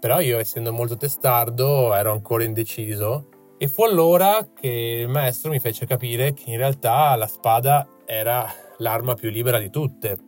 Però 0.00 0.18
io 0.18 0.38
essendo 0.38 0.72
molto 0.72 0.96
testardo 0.96 1.94
ero 1.94 2.12
ancora 2.12 2.42
indeciso 2.42 3.28
e 3.58 3.68
fu 3.68 3.82
allora 3.84 4.48
che 4.58 5.02
il 5.02 5.08
maestro 5.08 5.50
mi 5.50 5.60
fece 5.60 5.84
capire 5.84 6.32
che 6.32 6.50
in 6.50 6.56
realtà 6.56 7.14
la 7.16 7.26
spada 7.26 7.86
era 8.06 8.50
l'arma 8.78 9.12
più 9.12 9.28
libera 9.28 9.58
di 9.58 9.68
tutte, 9.68 10.18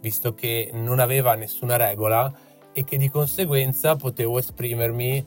visto 0.00 0.34
che 0.34 0.70
non 0.72 0.98
aveva 0.98 1.34
nessuna 1.34 1.76
regola 1.76 2.32
e 2.72 2.82
che 2.82 2.96
di 2.96 3.08
conseguenza 3.08 3.94
potevo 3.94 4.38
esprimermi 4.38 5.24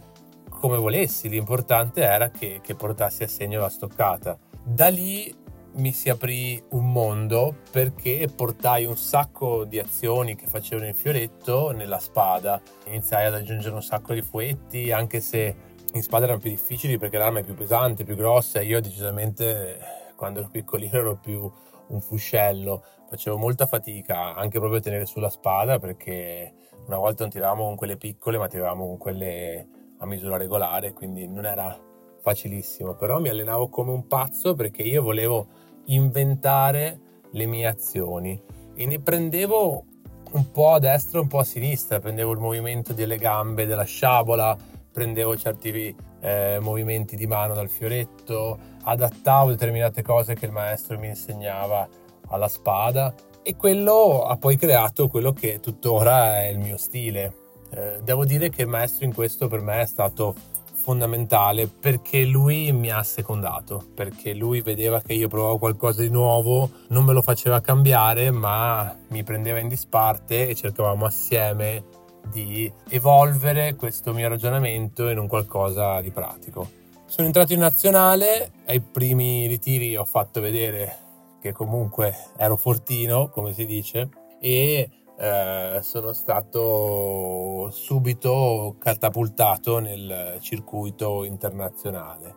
come 0.49 0.77
volessi, 0.77 1.29
l'importante 1.29 2.01
era 2.01 2.29
che, 2.29 2.59
che 2.61 2.75
portassi 2.75 3.23
a 3.23 3.27
segno 3.29 3.61
la 3.61 3.69
stoccata. 3.69 4.37
Da 4.63 4.89
lì 4.89 5.33
mi 5.75 5.91
si 5.91 6.09
aprì 6.09 6.61
un 6.71 6.91
mondo 6.91 7.55
perché 7.71 8.29
portai 8.33 8.85
un 8.85 8.97
sacco 8.97 9.63
di 9.63 9.79
azioni 9.79 10.35
che 10.35 10.47
facevano 10.47 10.87
il 10.87 10.95
fioretto 10.95 11.71
nella 11.71 11.99
spada. 11.99 12.61
Iniziai 12.85 13.25
ad 13.25 13.33
aggiungere 13.33 13.73
un 13.73 13.81
sacco 13.81 14.13
di 14.13 14.21
fuetti, 14.21 14.91
anche 14.91 15.19
se 15.19 15.55
in 15.93 16.01
spada 16.01 16.25
erano 16.25 16.39
più 16.39 16.49
difficili 16.49 16.97
perché 16.97 17.17
l'arma 17.17 17.39
è 17.39 17.43
più 17.43 17.55
pesante, 17.55 18.03
più 18.03 18.15
grossa. 18.15 18.61
Io 18.61 18.81
decisamente 18.81 19.79
quando 20.15 20.39
ero 20.39 20.49
piccolino 20.49 20.97
ero 20.97 21.15
più 21.17 21.51
un 21.87 22.01
fuscello. 22.01 22.83
Facevo 23.09 23.37
molta 23.37 23.65
fatica 23.65 24.35
anche 24.35 24.59
proprio 24.59 24.79
a 24.79 24.83
tenere 24.83 25.05
sulla 25.05 25.29
spada 25.29 25.79
perché 25.79 26.53
una 26.85 26.97
volta 26.97 27.23
non 27.23 27.31
tiravamo 27.31 27.65
con 27.65 27.75
quelle 27.75 27.97
piccole 27.97 28.37
ma 28.37 28.47
tiravamo 28.47 28.85
con 28.87 28.97
quelle 28.97 29.67
a 29.99 30.05
misura 30.05 30.37
regolare, 30.37 30.93
quindi 30.93 31.27
non 31.27 31.45
era 31.45 31.77
facilissimo. 32.23 32.93
Però 32.95 33.19
mi 33.19 33.29
allenavo 33.29 33.67
come 33.67 33.91
un 33.91 34.07
pazzo 34.07 34.55
perché 34.55 34.81
io 34.81 35.03
volevo 35.03 35.47
inventare 35.85 36.99
le 37.31 37.45
mie 37.45 37.67
azioni 37.67 38.41
e 38.73 38.85
ne 38.85 38.99
prendevo 38.99 39.83
un 40.31 40.51
po' 40.51 40.71
a 40.71 40.79
destra 40.79 41.19
e 41.19 41.21
un 41.21 41.27
po' 41.27 41.39
a 41.39 41.43
sinistra, 41.43 41.99
prendevo 41.99 42.31
il 42.31 42.39
movimento 42.39 42.93
delle 42.93 43.17
gambe 43.17 43.65
della 43.65 43.83
sciabola, 43.83 44.57
prendevo 44.91 45.35
certi 45.37 45.95
eh, 46.21 46.57
movimenti 46.59 47.15
di 47.15 47.27
mano 47.27 47.53
dal 47.53 47.69
fioretto, 47.69 48.57
adattavo 48.83 49.49
determinate 49.51 50.01
cose 50.01 50.33
che 50.33 50.45
il 50.45 50.51
maestro 50.51 50.97
mi 50.97 51.07
insegnava 51.07 51.87
alla 52.29 52.47
spada 52.47 53.13
e 53.43 53.55
quello 53.55 54.23
ha 54.23 54.37
poi 54.37 54.55
creato 54.55 55.07
quello 55.07 55.33
che 55.33 55.59
tuttora 55.59 56.41
è 56.41 56.47
il 56.47 56.59
mio 56.59 56.77
stile. 56.77 57.41
Eh, 57.69 57.99
devo 58.01 58.25
dire 58.25 58.49
che 58.49 58.63
il 58.63 58.67
maestro 58.67 59.05
in 59.05 59.13
questo 59.13 59.47
per 59.47 59.59
me 59.59 59.81
è 59.81 59.85
stato 59.85 60.33
fondamentale 60.83 61.67
perché 61.67 62.25
lui 62.25 62.73
mi 62.73 62.91
ha 62.91 63.01
secondato, 63.03 63.83
perché 63.95 64.33
lui 64.33 64.59
vedeva 64.59 65.01
che 65.01 65.13
io 65.13 65.29
provavo 65.29 65.57
qualcosa 65.57 66.01
di 66.01 66.09
nuovo, 66.09 66.69
non 66.89 67.05
me 67.05 67.13
lo 67.13 67.21
faceva 67.21 67.61
cambiare, 67.61 68.31
ma 68.31 68.93
mi 69.07 69.23
prendeva 69.23 69.59
in 69.59 69.69
disparte 69.69 70.49
e 70.49 70.55
cercavamo 70.55 71.05
assieme 71.05 71.83
di 72.29 72.69
evolvere 72.89 73.75
questo 73.75 74.13
mio 74.13 74.27
ragionamento 74.27 75.07
in 75.07 75.19
un 75.19 75.27
qualcosa 75.27 76.01
di 76.01 76.11
pratico. 76.11 76.69
Sono 77.05 77.27
entrato 77.27 77.53
in 77.53 77.59
nazionale, 77.59 78.51
ai 78.65 78.81
primi 78.81 79.47
ritiri 79.47 79.95
ho 79.95 80.05
fatto 80.05 80.41
vedere 80.41 80.97
che 81.41 81.53
comunque 81.53 82.13
ero 82.35 82.57
fortino, 82.57 83.29
come 83.29 83.53
si 83.53 83.65
dice, 83.65 84.09
e 84.41 84.89
eh, 85.17 85.79
sono 85.81 86.13
stato 86.13 87.69
subito 87.71 88.75
catapultato 88.79 89.79
nel 89.79 90.37
circuito 90.39 91.23
internazionale. 91.23 92.35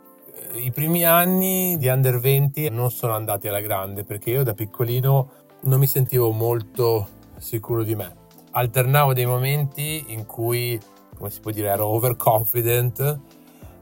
Eh, 0.52 0.60
I 0.60 0.70
primi 0.72 1.04
anni 1.04 1.76
di 1.78 1.88
under 1.88 2.18
20 2.18 2.68
non 2.70 2.90
sono 2.90 3.14
andati 3.14 3.48
alla 3.48 3.60
grande 3.60 4.04
perché 4.04 4.30
io 4.30 4.42
da 4.42 4.54
piccolino 4.54 5.30
non 5.62 5.78
mi 5.78 5.86
sentivo 5.86 6.30
molto 6.30 7.08
sicuro 7.38 7.82
di 7.82 7.94
me. 7.94 8.24
Alternavo 8.52 9.12
dei 9.12 9.26
momenti 9.26 10.04
in 10.08 10.24
cui, 10.26 10.78
come 11.16 11.30
si 11.30 11.40
può 11.40 11.50
dire, 11.50 11.68
ero 11.68 11.86
overconfident 11.86 13.20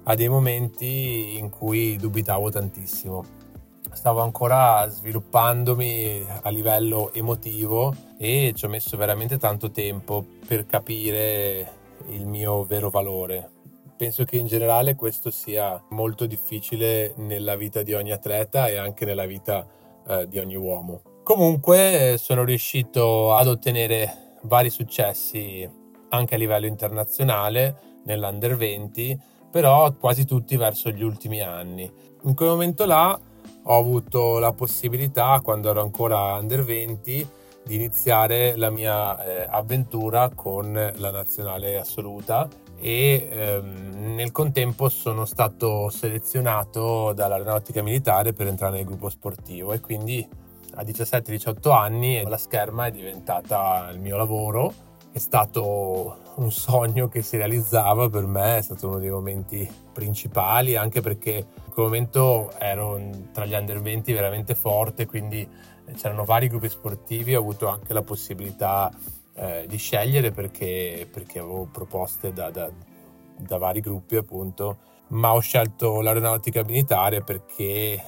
a 0.04 0.14
dei 0.14 0.28
momenti 0.28 1.36
in 1.38 1.50
cui 1.50 1.96
dubitavo 1.96 2.50
tantissimo 2.50 3.42
stavo 3.94 4.20
ancora 4.20 4.86
sviluppandomi 4.88 6.26
a 6.42 6.48
livello 6.50 7.12
emotivo 7.12 7.94
e 8.24 8.54
ci 8.54 8.64
ho 8.64 8.68
messo 8.68 8.96
veramente 8.96 9.36
tanto 9.36 9.70
tempo 9.70 10.24
per 10.46 10.64
capire 10.64 11.72
il 12.08 12.26
mio 12.26 12.64
vero 12.64 12.88
valore. 12.88 13.50
Penso 13.98 14.24
che 14.24 14.38
in 14.38 14.46
generale 14.46 14.94
questo 14.94 15.30
sia 15.30 15.82
molto 15.90 16.24
difficile 16.24 17.12
nella 17.16 17.54
vita 17.54 17.82
di 17.82 17.92
ogni 17.92 18.12
atleta 18.12 18.68
e 18.68 18.76
anche 18.76 19.04
nella 19.04 19.26
vita 19.26 19.66
eh, 20.08 20.26
di 20.26 20.38
ogni 20.38 20.56
uomo. 20.56 21.02
Comunque 21.22 22.16
sono 22.18 22.44
riuscito 22.44 23.34
ad 23.34 23.46
ottenere 23.46 24.36
vari 24.42 24.70
successi 24.70 25.68
anche 26.08 26.34
a 26.34 26.38
livello 26.38 26.66
internazionale 26.66 28.00
nell'Under 28.04 28.56
20, 28.56 29.20
però 29.50 29.92
quasi 29.92 30.24
tutti 30.24 30.56
verso 30.56 30.88
gli 30.90 31.02
ultimi 31.02 31.42
anni. 31.42 31.90
In 32.22 32.34
quel 32.34 32.48
momento 32.48 32.86
là 32.86 33.18
ho 33.64 33.76
avuto 33.76 34.38
la 34.38 34.52
possibilità, 34.52 35.40
quando 35.42 35.68
ero 35.68 35.82
ancora 35.82 36.34
under 36.34 36.64
20, 36.64 37.42
di 37.64 37.74
iniziare 37.76 38.56
la 38.56 38.70
mia 38.70 39.24
eh, 39.24 39.46
avventura 39.48 40.30
con 40.34 40.72
la 40.72 41.10
nazionale 41.10 41.78
assoluta 41.78 42.48
e 42.76 43.28
ehm, 43.30 44.14
nel 44.14 44.30
contempo 44.30 44.88
sono 44.88 45.24
stato 45.24 45.88
selezionato 45.88 47.12
dall'aeronautica 47.14 47.82
militare 47.82 48.32
per 48.32 48.46
entrare 48.46 48.76
nel 48.76 48.84
gruppo 48.84 49.08
sportivo 49.08 49.72
e 49.72 49.80
quindi 49.80 50.26
a 50.76 50.82
17-18 50.82 51.72
anni 51.72 52.22
la 52.26 52.36
scherma 52.36 52.86
è 52.86 52.90
diventata 52.90 53.88
il 53.92 54.00
mio 54.00 54.16
lavoro. 54.16 54.72
È 55.10 55.18
stato 55.18 56.16
un 56.36 56.50
sogno 56.50 57.08
che 57.08 57.22
si 57.22 57.36
realizzava 57.36 58.10
per 58.10 58.26
me, 58.26 58.58
è 58.58 58.62
stato 58.62 58.88
uno 58.88 58.98
dei 58.98 59.10
momenti 59.10 59.70
principali, 59.92 60.74
anche 60.74 61.00
perché 61.00 61.46
in 61.64 61.72
quel 61.72 61.86
momento 61.86 62.50
ero 62.58 63.00
tra 63.32 63.46
gli 63.46 63.54
under 63.54 63.80
20 63.80 64.12
veramente 64.12 64.56
forte, 64.56 65.06
quindi 65.06 65.48
c'erano 65.96 66.24
vari 66.24 66.48
gruppi 66.48 66.68
sportivi, 66.68 67.34
ho 67.34 67.40
avuto 67.40 67.68
anche 67.68 67.92
la 67.92 68.02
possibilità 68.02 68.90
eh, 69.34 69.64
di 69.68 69.76
scegliere 69.76 70.30
perché, 70.30 71.06
perché 71.10 71.40
avevo 71.40 71.68
proposte 71.70 72.32
da, 72.32 72.50
da, 72.50 72.70
da, 73.36 73.58
vari 73.58 73.80
gruppi 73.80 74.16
appunto, 74.16 74.78
ma 75.08 75.32
ho 75.32 75.40
scelto 75.40 76.00
l'aeronautica 76.00 76.64
militare 76.64 77.22
perché 77.22 77.64
eh, 77.64 78.00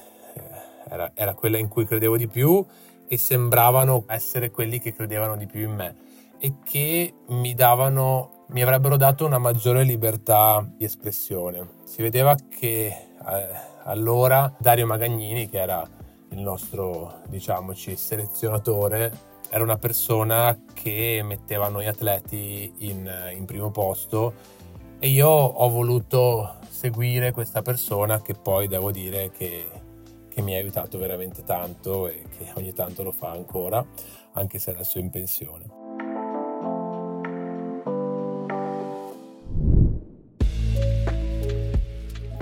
era, 0.87 1.11
era 1.13 1.33
quella 1.33 1.57
in 1.57 1.67
cui 1.67 1.85
credevo 1.85 2.17
di 2.17 2.27
più 2.27 2.65
e 3.07 3.17
sembravano 3.17 4.05
essere 4.07 4.51
quelli 4.51 4.79
che 4.79 4.93
credevano 4.93 5.37
di 5.37 5.45
più 5.45 5.61
in 5.61 5.73
me 5.73 5.95
e 6.39 6.55
che 6.63 7.13
mi 7.27 7.53
davano 7.53 8.37
mi 8.49 8.61
avrebbero 8.61 8.95
dato 8.95 9.25
una 9.25 9.39
maggiore 9.39 9.83
libertà 9.83 10.65
di 10.77 10.85
espressione. 10.85 11.67
Si 11.83 12.01
vedeva 12.01 12.35
che 12.35 12.85
eh, 12.85 13.15
allora 13.83 14.53
Dario 14.57 14.85
Magagnini, 14.85 15.49
che 15.49 15.59
era 15.59 15.85
il 16.29 16.39
nostro, 16.39 17.21
diciamoci, 17.27 17.95
selezionatore, 17.95 19.11
era 19.49 19.63
una 19.63 19.77
persona 19.77 20.59
che 20.73 21.21
metteva 21.23 21.69
noi 21.69 21.87
atleti 21.87 22.73
in, 22.79 23.09
in 23.33 23.45
primo 23.45 23.71
posto 23.71 24.33
e 24.99 25.09
io 25.09 25.29
ho 25.29 25.69
voluto 25.69 26.55
seguire 26.69 27.31
questa 27.31 27.61
persona 27.61 28.21
che 28.21 28.33
poi 28.33 28.67
devo 28.67 28.91
dire 28.91 29.31
che, 29.31 29.69
che 30.27 30.41
mi 30.41 30.53
ha 30.53 30.57
aiutato 30.57 30.97
veramente 30.97 31.43
tanto 31.43 32.07
e 32.07 32.23
che 32.37 32.51
ogni 32.55 32.73
tanto 32.73 33.03
lo 33.03 33.11
fa 33.11 33.31
ancora, 33.31 33.85
anche 34.33 34.59
se 34.59 34.71
adesso 34.71 34.97
è 34.97 35.01
in 35.01 35.09
pensione. 35.09 35.85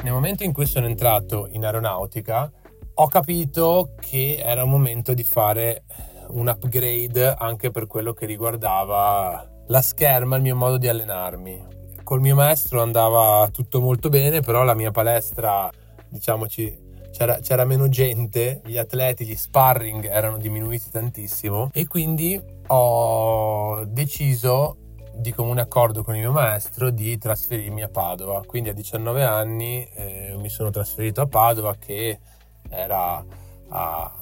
nel 0.05 0.13
momento 0.13 0.43
in 0.43 0.53
cui 0.53 0.67
sono 0.67 0.85
entrato 0.85 1.47
in 1.51 1.65
aeronautica 1.65 2.51
ho 2.97 3.07
capito 3.07 3.93
che 3.99 4.37
era 4.41 4.63
un 4.63 4.69
momento 4.69 5.13
di 5.13 5.23
fare 5.23 5.83
un 6.29 6.47
upgrade 6.47 7.35
anche 7.37 7.69
per 7.69 7.87
quello 7.87 8.13
che 8.13 8.25
riguardava 8.25 9.47
la 9.67 9.81
scherma, 9.81 10.37
il 10.37 10.41
mio 10.41 10.55
modo 10.55 10.77
di 10.77 10.87
allenarmi. 10.87 11.73
Col 12.03 12.21
mio 12.21 12.35
maestro 12.35 12.81
andava 12.81 13.49
tutto 13.51 13.81
molto 13.81 14.09
bene, 14.09 14.39
però 14.39 14.63
la 14.63 14.75
mia 14.75 14.91
palestra, 14.91 15.69
diciamoci, 16.07 16.83
c'era, 17.11 17.39
c'era, 17.39 17.65
meno 17.65 17.89
gente, 17.89 18.61
gli 18.63 18.77
atleti, 18.77 19.25
gli 19.25 19.35
sparring 19.35 20.05
erano 20.05 20.37
diminuiti 20.37 20.89
tantissimo 20.89 21.69
e 21.73 21.87
quindi 21.87 22.41
ho 22.67 23.83
deciso 23.85 24.77
di 25.15 25.33
comune 25.33 25.61
accordo 25.61 26.03
con 26.03 26.15
il 26.15 26.21
mio 26.21 26.31
maestro 26.31 26.89
di 26.91 27.17
trasferirmi 27.17 27.81
a 27.81 27.89
Padova. 27.89 28.43
Quindi 28.45 28.69
a 28.69 28.73
19 28.73 29.23
anni 29.23 29.87
eh, 29.95 30.35
mi 30.37 30.49
sono 30.49 30.69
trasferito 30.69 31.21
a 31.21 31.27
Padova 31.27 31.75
che 31.75 32.19
era 32.69 33.25
a 33.69 34.13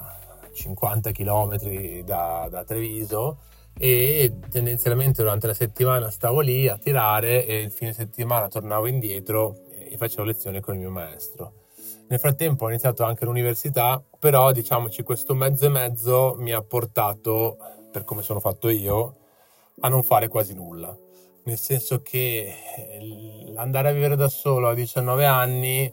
50 0.54 1.12
km 1.12 2.04
da, 2.04 2.48
da 2.50 2.64
Treviso 2.64 3.40
e 3.78 4.32
tendenzialmente 4.50 5.24
durante 5.24 5.48
la 5.48 5.54
settimana 5.54 6.10
stavo 6.12 6.42
lì 6.42 6.68
a 6.68 6.78
tirare 6.78 7.46
e 7.46 7.62
il 7.62 7.72
fine 7.72 7.94
settimana 7.94 8.48
tornavo 8.48 8.86
indietro 8.86 9.56
e 9.70 9.98
facevo 9.98 10.24
lezione 10.24 10.60
con 10.60 10.76
il 10.76 10.82
mio 10.82 10.92
maestro. 10.92 11.54
Nel 12.08 12.20
frattempo 12.20 12.66
ho 12.66 12.70
iniziato 12.70 13.04
anche 13.04 13.26
l'università, 13.26 14.04
però 14.20 14.52
diciamoci 14.52 15.04
questo 15.04 15.34
mezzo 15.34 15.66
e 15.66 15.70
mezzo 15.70 16.36
mi 16.38 16.52
ha 16.52 16.62
portato, 16.62 17.58
per 17.92 18.04
come 18.04 18.22
sono 18.22 18.40
fatto 18.40 18.70
io, 18.70 19.16
a 19.80 19.90
non 19.90 20.04
fare 20.04 20.28
quasi 20.28 20.54
nulla. 20.54 20.96
Nel 21.46 21.58
senso 21.58 22.02
che 22.02 22.54
andare 23.56 23.90
a 23.90 23.92
vivere 23.92 24.16
da 24.16 24.30
solo 24.30 24.70
a 24.70 24.74
19 24.74 25.26
anni 25.26 25.92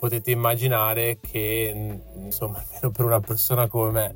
potete 0.00 0.30
immaginare 0.30 1.18
che, 1.20 2.00
insomma, 2.14 2.56
almeno 2.56 2.90
per 2.90 3.04
una 3.04 3.20
persona 3.20 3.68
come 3.68 3.90
me, 3.90 4.14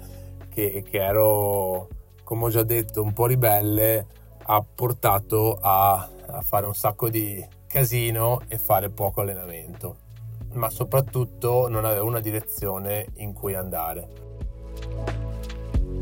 che, 0.49 0.83
che 0.83 0.97
ero, 0.97 1.89
come 2.25 2.45
ho 2.45 2.49
già 2.49 2.63
detto, 2.63 3.03
un 3.03 3.13
po' 3.13 3.27
ribelle, 3.27 4.07
ha 4.45 4.65
portato 4.75 5.59
a, 5.61 6.09
a 6.29 6.41
fare 6.41 6.65
un 6.65 6.75
sacco 6.75 7.11
di 7.11 7.47
casino 7.67 8.41
e 8.49 8.57
fare 8.57 8.89
poco 8.89 9.21
allenamento, 9.21 9.97
ma 10.55 10.71
soprattutto 10.71 11.69
non 11.69 11.85
avevo 11.85 12.07
una 12.07 12.21
direzione 12.21 13.09
in 13.17 13.35
cui 13.35 13.55
andare. 13.55 14.09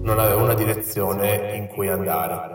Non 0.01 0.21
avevo 0.21 0.45
una 0.45 0.55
direzione 0.55 1.57
in 1.57 1.67
cui 1.67 1.89
andare. 1.89 2.55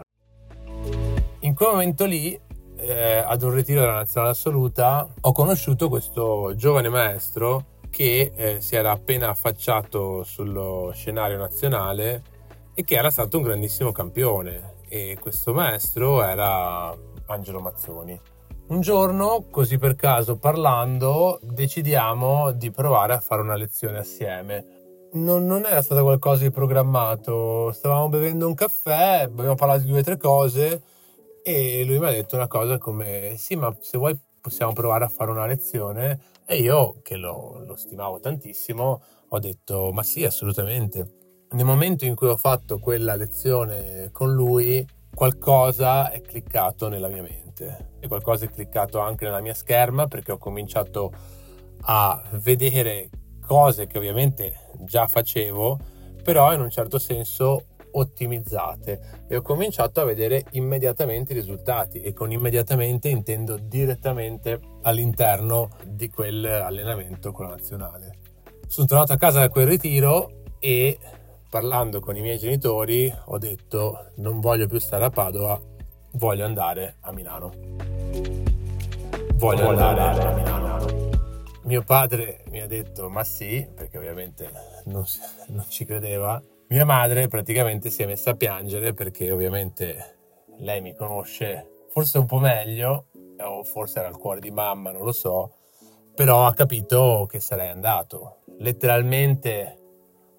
In 1.40 1.54
quel 1.54 1.72
momento 1.72 2.06
lì 2.06 2.40
eh, 2.78 3.18
ad 3.18 3.42
un 3.42 3.52
ritiro 3.52 3.82
della 3.82 3.94
nazionale 3.94 4.32
assoluta 4.32 5.08
ho 5.22 5.32
conosciuto 5.32 5.90
questo 5.90 6.54
giovane 6.56 6.90
maestro 6.90 7.76
che 7.90 8.32
eh, 8.36 8.62
si 8.62 8.76
era 8.76 8.92
appena 8.92 9.30
affacciato 9.30 10.24
sullo 10.24 10.92
scenario 10.94 11.38
nazionale 11.38 12.24
e 12.74 12.84
che 12.84 12.96
era 12.96 13.10
stato 13.10 13.38
un 13.38 13.44
grandissimo 13.44 13.92
campione 13.92 14.76
e 14.88 15.18
questo 15.20 15.54
maestro 15.54 16.24
era 16.24 16.96
Angelo 17.28 17.60
Mazzoni. 17.60 18.20
Un 18.68 18.82
giorno, 18.82 19.46
così 19.50 19.78
per 19.78 19.96
caso 19.96 20.38
parlando, 20.38 21.40
decidiamo 21.42 22.52
di 22.52 22.70
provare 22.70 23.14
a 23.14 23.20
fare 23.20 23.42
una 23.42 23.56
lezione 23.56 24.00
assieme. 24.00 24.66
Non, 25.14 25.46
non 25.46 25.64
era 25.66 25.82
stato 25.82 26.04
qualcosa 26.04 26.44
di 26.44 26.52
programmato, 26.52 27.72
stavamo 27.72 28.10
bevendo 28.10 28.46
un 28.46 28.54
caffè, 28.54 29.22
abbiamo 29.24 29.56
parlato 29.56 29.84
di 29.84 29.90
due 29.90 30.02
o 30.02 30.04
tre 30.04 30.18
cose 30.18 30.82
e 31.48 31.86
lui 31.86 31.98
mi 31.98 32.08
ha 32.08 32.12
detto 32.12 32.36
una 32.36 32.48
cosa 32.48 32.78
come 32.78 33.36
sì 33.38 33.56
ma 33.56 33.74
se 33.80 33.98
vuoi 33.98 34.20
possiamo 34.42 34.74
provare 34.74 35.06
a 35.06 35.08
fare 35.08 35.32
una 35.32 35.46
lezione. 35.46 36.20
E 36.46 36.58
io 36.58 37.00
che 37.02 37.16
lo, 37.16 37.64
lo 37.66 37.78
stimavo 37.78 38.20
tantissimo 38.20 39.02
ho 39.30 39.40
detto 39.40 39.92
ma 39.94 40.04
sì 40.04 40.26
assolutamente. 40.26 41.46
Nel 41.52 41.64
momento 41.64 42.04
in 42.04 42.16
cui 42.16 42.28
ho 42.28 42.36
fatto 42.36 42.80
quella 42.80 43.16
lezione 43.16 44.10
con 44.12 44.34
lui 44.34 44.86
qualcosa 45.16 46.12
è 46.12 46.20
cliccato 46.20 46.90
nella 46.90 47.08
mia 47.08 47.22
mente. 47.22 47.92
E 48.02 48.10
qualcosa 48.10 48.44
è 48.44 48.50
cliccato 48.50 49.00
anche 49.00 49.24
nella 49.24 49.40
mia 49.40 49.54
scherma 49.54 50.08
perché 50.08 50.34
ho 50.34 50.38
cominciato 50.38 51.14
a 51.84 52.22
vedere 52.42 53.10
cose 53.46 53.88
che 53.88 53.98
ovviamente 53.98 54.54
già 54.80 55.08
facevo 55.08 55.80
però 56.24 56.52
in 56.52 56.60
un 56.60 56.70
certo 56.70 57.00
senso 57.00 57.68
ottimizzate 57.98 59.26
e 59.28 59.36
ho 59.36 59.42
cominciato 59.42 60.02
a 60.02 60.06
vedere 60.06 60.46
immediatamente 60.52 61.34
i 61.34 61.36
risultati 61.36 62.02
e 62.02 62.14
con 62.14 62.32
immediatamente 62.32 63.10
intendo 63.10 63.58
direttamente 63.58 64.60
all'interno 64.84 65.70
di 65.86 66.10
quell'allenamento 66.10 67.32
con 67.32 67.46
la 67.46 67.56
nazionale. 67.56 68.16
Sono 68.68 68.88
tornato 68.88 69.14
a 69.14 69.18
casa 69.18 69.40
da 69.40 69.50
quel 69.50 69.68
ritiro 69.68 70.44
e 70.60 71.00
parlando 71.50 72.00
con 72.00 72.16
i 72.16 72.22
miei 72.22 72.38
genitori 72.38 73.14
ho 73.26 73.38
detto 73.38 74.12
non 74.16 74.40
voglio 74.40 74.68
più 74.68 74.80
stare 74.80 75.06
a 75.06 75.10
Padova, 75.10 75.60
voglio 76.14 76.46
andare 76.46 76.98
a 77.02 77.12
Milano. 77.12 77.52
Voglio, 79.36 79.66
voglio 79.66 79.84
andare, 79.84 80.02
andare 80.02 80.28
a 80.28 80.36
Milano. 80.36 81.10
Mio 81.64 81.84
padre 81.84 82.44
mi 82.50 82.62
ha 82.62 82.68
detto 82.68 83.10
ma 83.10 83.24
sì, 83.24 83.68
perché 83.74 83.98
ovviamente 83.98 84.50
non, 84.86 85.06
non 85.48 85.66
ci 85.68 85.86
credeva 85.86 86.42
mia 86.70 86.86
madre 86.86 87.28
praticamente 87.28 87.90
si 87.90 88.04
è 88.04 88.06
messa 88.06 88.32
a 88.32 88.36
piangere 88.36 88.94
perché 88.94 89.32
ovviamente 89.32 90.16
lei 90.58 90.82
mi 90.82 90.94
conosce 90.96 91.86
forse 91.90 92.18
un 92.18 92.26
po' 92.26 92.40
meglio, 92.40 93.08
o 93.40 93.64
forse 93.64 94.00
era 94.00 94.08
il 94.10 94.18
cuore 94.18 94.40
di 94.40 94.52
mamma, 94.52 94.92
non 94.92 95.04
lo 95.04 95.12
so, 95.12 95.54
però 96.14 96.46
ha 96.46 96.54
capito 96.54 97.26
che 97.30 97.40
sarei 97.40 97.70
andato. 97.70 98.42
Letteralmente 98.60 99.78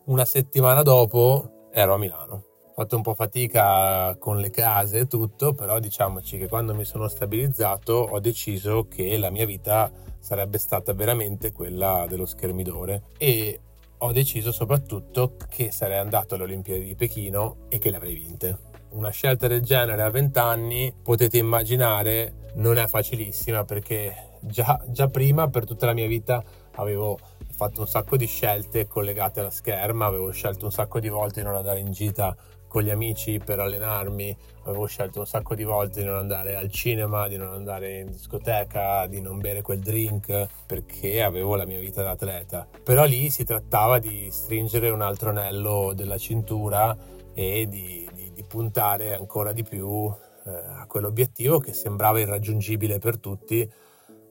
una 0.07 0.25
settimana 0.25 0.83
dopo 0.83 1.69
ero 1.73 1.95
a 1.95 1.99
Milano. 1.99 2.45
Ho 2.69 2.73
fatto 2.83 2.97
un 2.97 3.03
po' 3.03 3.15
fatica 3.15 4.15
con 4.19 4.39
le 4.39 4.51
case 4.51 5.01
e 5.01 5.07
tutto, 5.07 5.53
però 5.53 5.81
diciamoci 5.81 6.39
che 6.39 6.49
quando 6.49 6.75
mi 6.75 6.85
sono 6.85 7.09
stabilizzato 7.09 7.95
ho 7.95 8.21
deciso 8.21 8.87
che 8.87 9.17
la 9.19 9.31
mia 9.31 9.47
vita 9.47 9.91
sarebbe 10.21 10.59
stata 10.59 10.93
veramente 10.93 11.53
quella 11.53 12.07
dello 12.09 12.27
schermidore 12.27 13.03
e 13.19 13.61
ho 13.99 14.13
deciso 14.13 14.53
soprattutto 14.53 15.37
che 15.49 15.71
sarei 15.71 15.99
andato 15.99 16.35
alle 16.35 16.45
Olimpiadi 16.45 16.85
di 16.85 16.95
Pechino 16.95 17.67
e 17.69 17.79
che 17.79 17.91
le 17.91 17.97
avrei 17.97 18.15
vinte. 18.15 18.59
Una 18.91 19.11
scelta 19.11 19.49
del 19.49 19.63
genere 19.63 20.03
a 20.03 20.11
20 20.11 20.39
anni, 20.39 20.95
potete 21.03 21.39
immaginare, 21.39 22.51
non 22.55 22.79
è 22.79 22.87
facilissima 22.87 23.65
perché 23.65 24.39
già, 24.41 24.83
già 24.89 25.09
prima 25.09 25.49
per 25.49 25.67
tutta 25.67 25.87
la 25.87 25.93
mia 25.93 26.07
vita 26.07 26.43
avevo 26.77 27.19
fatto 27.51 27.81
un 27.81 27.89
sacco 27.89 28.17
di 28.17 28.27
scelte 28.27 28.87
collegate 28.87 29.41
alla 29.41 29.51
scherma, 29.51 30.07
avevo 30.07 30.31
scelto 30.31 30.65
un 30.65 30.71
sacco 30.71 31.01
di 31.01 31.09
volte 31.09 31.41
di 31.41 31.47
non 31.47 31.57
andare 31.57 31.81
in 31.81 31.91
gita 31.91 32.37
con 32.69 32.83
gli 32.83 32.91
amici 32.91 33.41
per 33.45 33.59
allenarmi, 33.59 34.37
avevo 34.65 34.87
scelto 34.87 35.21
un 35.21 35.27
sacco 35.27 35.55
di 35.55 35.65
volte 35.65 36.01
di 36.01 36.07
non 36.07 36.17
andare 36.17 36.55
al 36.55 36.71
cinema, 36.71 37.27
di 37.27 37.37
non 37.37 37.53
andare 37.53 38.01
in 38.01 38.11
discoteca, 38.11 39.07
di 39.07 39.21
non 39.21 39.39
bere 39.39 39.63
quel 39.63 39.81
drink 39.81 40.47
perché 40.67 41.23
avevo 41.23 41.57
la 41.57 41.65
mia 41.65 41.79
vita 41.79 42.03
da 42.03 42.11
atleta. 42.11 42.69
Però 42.85 43.05
lì 43.05 43.31
si 43.31 43.45
trattava 43.45 43.99
di 43.99 44.29
stringere 44.31 44.91
un 44.91 45.01
altro 45.01 45.31
anello 45.31 45.93
della 45.95 46.19
cintura 46.19 46.97
e 47.35 47.67
di, 47.69 48.09
di, 48.13 48.33
di 48.33 48.45
puntare 48.45 49.15
ancora 49.15 49.53
di 49.53 49.63
più 49.63 50.13
eh, 50.45 50.51
a 50.51 50.87
quell'obiettivo 50.87 51.59
che 51.59 51.73
sembrava 51.73 52.21
irraggiungibile 52.21 52.99
per 52.99 53.19
tutti, 53.19 53.69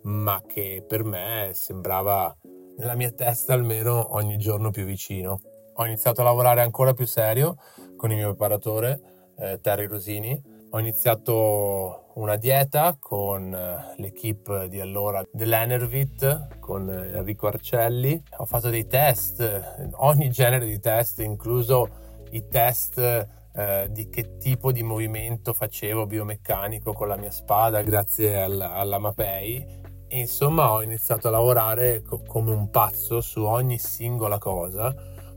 ma 0.03 0.41
che 0.47 0.83
per 0.87 1.03
me 1.03 1.51
sembrava 1.53 2.35
nella 2.77 2.95
mia 2.95 3.11
testa 3.11 3.53
almeno 3.53 4.13
ogni 4.15 4.37
giorno 4.37 4.69
più 4.69 4.85
vicino. 4.85 5.41
Ho 5.79 5.85
iniziato 5.85 6.21
a 6.21 6.23
lavorare 6.23 6.61
ancora 6.61 6.93
più 6.93 7.05
serio 7.05 7.57
con 7.97 8.11
il 8.11 8.17
mio 8.17 8.29
preparatore 8.29 9.01
eh, 9.37 9.59
Terry 9.61 9.87
Rosini. 9.87 10.55
Ho 10.71 10.79
iniziato 10.79 12.11
una 12.15 12.35
dieta 12.35 12.95
con 12.99 13.53
eh, 13.53 13.93
l'equipe 13.97 14.67
di 14.69 14.79
allora 14.79 15.23
dell'Enervit, 15.31 16.59
con 16.59 16.89
eh, 16.89 17.17
Enrico 17.17 17.47
Arcelli. 17.47 18.21
Ho 18.37 18.45
fatto 18.45 18.69
dei 18.69 18.87
test, 18.87 19.91
ogni 19.95 20.29
genere 20.29 20.65
di 20.65 20.79
test, 20.79 21.19
incluso 21.19 21.89
i 22.31 22.47
test 22.47 22.97
eh, 22.99 23.87
di 23.89 24.09
che 24.09 24.37
tipo 24.37 24.71
di 24.71 24.83
movimento 24.83 25.53
facevo 25.53 26.05
biomeccanico 26.05 26.93
con 26.93 27.07
la 27.07 27.17
mia 27.17 27.31
spada 27.31 27.81
grazie 27.81 28.41
alla, 28.41 28.73
alla 28.73 28.99
Mapei. 28.99 29.85
E 30.09 30.19
insomma 30.19 30.71
ho 30.71 30.81
iniziato 30.81 31.27
a 31.27 31.31
lavorare 31.31 32.01
co- 32.01 32.21
come 32.25 32.53
un 32.53 32.69
pazzo 32.69 33.19
su 33.19 33.43
ogni 33.43 33.77
singola 33.77 34.37
cosa, 34.37 34.93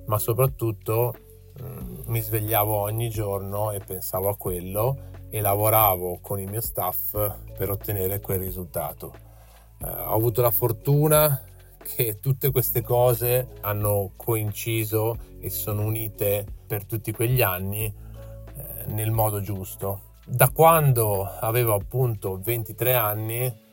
ma 0.07 0.19
soprattutto 0.19 1.13
mi 2.07 2.21
svegliavo 2.21 2.75
ogni 2.75 3.09
giorno 3.09 3.71
e 3.71 3.81
pensavo 3.81 4.29
a 4.29 4.37
quello 4.37 5.09
e 5.31 5.41
lavoravo 5.41 6.19
con 6.21 6.41
il 6.41 6.51
mio 6.51 6.61
staff 6.61 7.13
per 7.57 7.71
ottenere 7.71 8.21
quel 8.21 8.39
risultato. 8.39 9.15
Eh, 9.79 9.89
ho 9.89 10.15
avuto 10.15 10.43
la 10.43 10.51
fortuna 10.51 11.45
che 11.83 12.19
tutte 12.21 12.51
queste 12.51 12.83
cose 12.83 13.49
hanno 13.61 14.13
coinciso 14.17 15.17
e 15.41 15.51
sono 15.51 15.83
unite 15.83 16.47
per 16.67 16.85
tutti 16.85 17.13
quegli 17.13 17.43
anni 17.43 17.85
eh, 17.85 18.85
nel 18.87 19.11
modo 19.11 19.41
giusto. 19.41 20.09
Da 20.27 20.51
quando 20.51 21.25
avevo 21.25 21.75
appunto 21.75 22.39
23 22.39 22.95
anni 22.95 23.69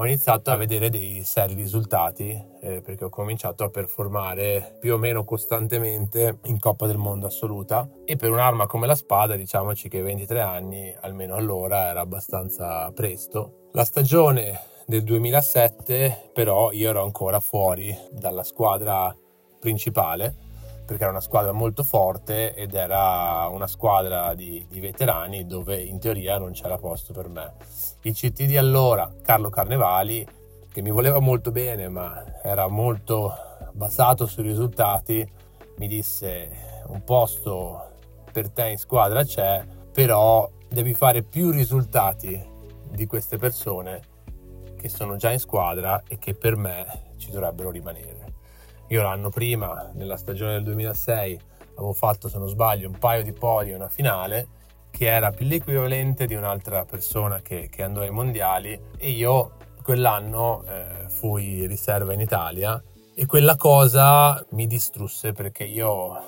ho 0.00 0.06
iniziato 0.06 0.50
a 0.50 0.56
vedere 0.56 0.88
dei 0.88 1.22
seri 1.24 1.52
risultati 1.52 2.30
eh, 2.62 2.80
perché 2.80 3.04
ho 3.04 3.10
cominciato 3.10 3.64
a 3.64 3.68
performare 3.68 4.78
più 4.80 4.94
o 4.94 4.96
meno 4.96 5.24
costantemente 5.24 6.38
in 6.44 6.58
Coppa 6.58 6.86
del 6.86 6.96
Mondo 6.96 7.26
assoluta 7.26 7.86
e 8.06 8.16
per 8.16 8.30
un'arma 8.30 8.66
come 8.66 8.86
la 8.86 8.94
spada 8.94 9.36
diciamoci 9.36 9.90
che 9.90 10.00
23 10.00 10.40
anni 10.40 10.94
almeno 11.02 11.34
allora 11.34 11.88
era 11.88 12.00
abbastanza 12.00 12.90
presto. 12.92 13.68
La 13.72 13.84
stagione 13.84 14.60
del 14.86 15.04
2007 15.04 16.30
però 16.32 16.72
io 16.72 16.88
ero 16.88 17.02
ancora 17.02 17.38
fuori 17.38 17.94
dalla 18.10 18.42
squadra 18.42 19.14
principale 19.58 20.48
perché 20.90 21.04
era 21.04 21.12
una 21.12 21.20
squadra 21.20 21.52
molto 21.52 21.84
forte 21.84 22.52
ed 22.52 22.74
era 22.74 23.46
una 23.46 23.68
squadra 23.68 24.34
di, 24.34 24.66
di, 24.68 24.80
veterani 24.80 25.46
dove 25.46 25.80
in 25.80 26.00
teoria 26.00 26.36
non 26.36 26.50
c'era 26.50 26.78
posto 26.78 27.12
per 27.12 27.28
me. 27.28 27.52
Il 28.02 28.12
CT 28.12 28.42
di 28.42 28.56
allora, 28.56 29.08
Carlo 29.22 29.50
Carnevali, 29.50 30.26
che 30.68 30.82
mi 30.82 30.90
voleva 30.90 31.20
molto 31.20 31.52
bene 31.52 31.86
ma 31.86 32.24
era 32.42 32.66
molto 32.66 33.32
basato 33.72 34.26
sui 34.26 34.42
risultati, 34.42 35.24
mi 35.76 35.86
disse 35.86 36.82
un 36.88 37.04
posto 37.04 37.92
per 38.32 38.50
te 38.50 38.70
in 38.70 38.78
squadra 38.78 39.22
c'è, 39.22 39.64
però 39.92 40.50
devi 40.68 40.94
fare 40.94 41.22
più 41.22 41.52
risultati 41.52 42.44
di 42.90 43.06
queste 43.06 43.36
persone 43.36 44.00
che 44.76 44.88
sono 44.88 45.14
già 45.14 45.30
in 45.30 45.38
squadra 45.38 46.02
e 46.08 46.18
che 46.18 46.34
per 46.34 46.56
me 46.56 47.12
ci 47.16 47.30
dovrebbero 47.30 47.70
rimanere. 47.70 48.29
Io 48.90 49.02
l'anno 49.02 49.30
prima, 49.30 49.88
nella 49.94 50.16
stagione 50.16 50.54
del 50.54 50.64
2006, 50.64 51.40
avevo 51.76 51.92
fatto, 51.92 52.28
se 52.28 52.38
non 52.38 52.48
sbaglio, 52.48 52.88
un 52.88 52.98
paio 52.98 53.22
di 53.22 53.32
podi 53.32 53.70
e 53.70 53.76
una 53.76 53.88
finale 53.88 54.48
che 54.90 55.06
era 55.06 55.30
più 55.30 55.46
l'equivalente 55.46 56.26
di 56.26 56.34
un'altra 56.34 56.84
persona 56.84 57.40
che, 57.40 57.68
che 57.70 57.84
andò 57.84 58.00
ai 58.00 58.10
mondiali 58.10 58.78
e 58.96 59.10
io 59.10 59.52
quell'anno 59.84 60.64
eh, 60.64 61.08
fui 61.08 61.68
riserva 61.68 62.12
in 62.12 62.20
Italia 62.20 62.82
e 63.20 63.26
quella 63.26 63.56
cosa 63.56 64.42
mi 64.52 64.66
distrusse 64.66 65.34
perché 65.34 65.64
io 65.64 66.16
eh, 66.16 66.20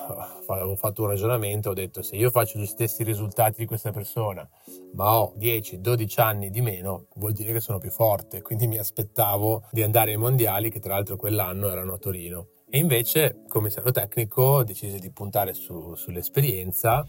avevo 0.48 0.76
fatto 0.76 1.00
un 1.00 1.09
ragionamento, 1.09 1.70
ho 1.70 1.72
detto 1.72 2.02
se 2.02 2.16
io 2.16 2.31
faccio 2.31 2.59
gli 2.59 2.66
stessi 2.66 3.02
risultati 3.02 3.61
di 3.61 3.64
questa 3.64 3.92
persona, 3.92 4.46
ma 4.92 5.18
ho 5.18 5.33
10-12 5.38 6.20
anni 6.20 6.50
di 6.50 6.61
meno, 6.61 7.07
vuol 7.14 7.33
dire 7.33 7.55
che 7.55 7.61
sono 7.61 7.78
più 7.78 7.88
forte, 7.88 8.42
quindi 8.42 8.66
mi 8.66 8.76
aspettavo 8.76 9.62
di 9.70 9.83
andare 9.83 10.11
ai 10.11 10.18
mondiali 10.18 10.68
che 10.68 10.81
tra 10.81 10.92
l'altro 10.92 11.16
quell'anno 11.16 11.70
erano 11.70 11.94
a 11.94 11.98
Torino. 11.98 12.48
E 12.68 12.76
invece, 12.76 13.42
commissario 13.48 13.90
tecnico, 13.90 14.62
decise 14.62 14.98
di 14.98 15.11
puntare 15.11 15.55
su, 15.55 15.94
sull'esperienza 15.94 17.07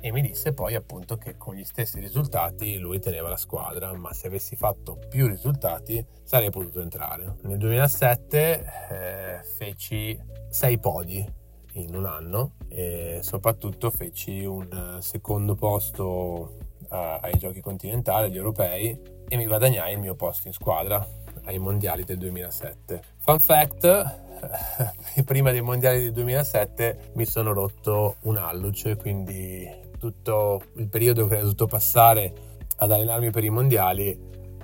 e 0.00 0.12
mi 0.12 0.20
disse 0.20 0.52
poi 0.52 0.74
appunto 0.74 1.16
che 1.16 1.36
con 1.36 1.54
gli 1.54 1.64
stessi 1.64 2.00
risultati 2.00 2.78
lui 2.78 3.00
teneva 3.00 3.28
la 3.28 3.36
squadra, 3.36 3.92
ma 3.94 4.12
se 4.12 4.26
avessi 4.26 4.56
fatto 4.56 4.98
più 5.08 5.26
risultati 5.26 6.04
sarei 6.22 6.50
potuto 6.50 6.80
entrare. 6.80 7.36
Nel 7.42 7.58
2007 7.58 8.72
eh, 8.90 9.42
feci 9.56 10.18
sei 10.48 10.78
podi 10.78 11.46
in 11.72 11.94
un 11.94 12.06
anno 12.06 12.52
e 12.68 13.20
soprattutto 13.22 13.90
feci 13.90 14.44
un 14.44 14.98
secondo 15.00 15.54
posto 15.54 16.56
eh, 16.90 17.18
ai 17.22 17.36
giochi 17.38 17.60
continentali, 17.60 18.26
agli 18.26 18.36
europei 18.36 19.16
e 19.28 19.36
mi 19.36 19.46
guadagnai 19.46 19.92
il 19.92 19.98
mio 19.98 20.14
posto 20.14 20.48
in 20.48 20.54
squadra 20.54 21.06
ai 21.44 21.58
mondiali 21.58 22.04
del 22.04 22.18
2007. 22.18 23.02
Fun 23.18 23.38
fact, 23.38 24.20
prima 25.24 25.50
dei 25.50 25.62
mondiali 25.62 26.00
del 26.00 26.12
2007 26.12 27.10
mi 27.14 27.24
sono 27.24 27.52
rotto 27.52 28.16
un 28.22 28.36
alluce, 28.36 28.96
quindi 28.96 29.86
tutto 29.98 30.62
il 30.76 30.88
periodo 30.88 31.26
che 31.26 31.36
ho 31.36 31.40
dovuto 31.40 31.66
passare 31.66 32.32
ad 32.76 32.90
allenarmi 32.90 33.30
per 33.30 33.44
i 33.44 33.50
mondiali 33.50 34.18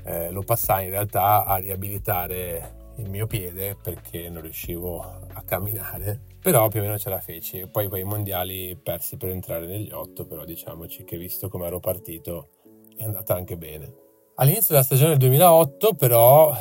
eh, 0.05 0.31
lo 0.31 0.43
passai 0.43 0.85
in 0.85 0.91
realtà 0.91 1.45
a 1.45 1.57
riabilitare 1.57 2.93
il 2.97 3.11
mio 3.11 3.27
piede 3.27 3.77
perché 3.81 4.29
non 4.29 4.43
riuscivo 4.43 5.01
a 5.01 5.43
camminare 5.43 6.33
però 6.45 6.69
più 6.69 6.81
o 6.81 6.83
meno 6.83 6.99
ce 6.99 7.09
la 7.09 7.21
feci. 7.21 7.67
Poi 7.67 7.89
quei 7.89 8.05
mondiali 8.05 8.77
persi 8.77 9.17
per 9.17 9.31
entrare 9.31 9.67
negli 9.67 9.91
otto 9.91 10.27
però 10.27 10.45
diciamoci 10.45 11.03
che 11.03 11.17
visto 11.17 11.49
come 11.49 11.65
ero 11.67 11.81
partito 11.81 12.51
è 12.95 13.05
andata 13.05 13.35
anche 13.35 13.57
bene. 13.57 13.91
All'inizio 14.35 14.75
della 14.75 14.83
stagione 14.83 15.11
del 15.11 15.21
2008 15.21 15.95
però 15.95 16.55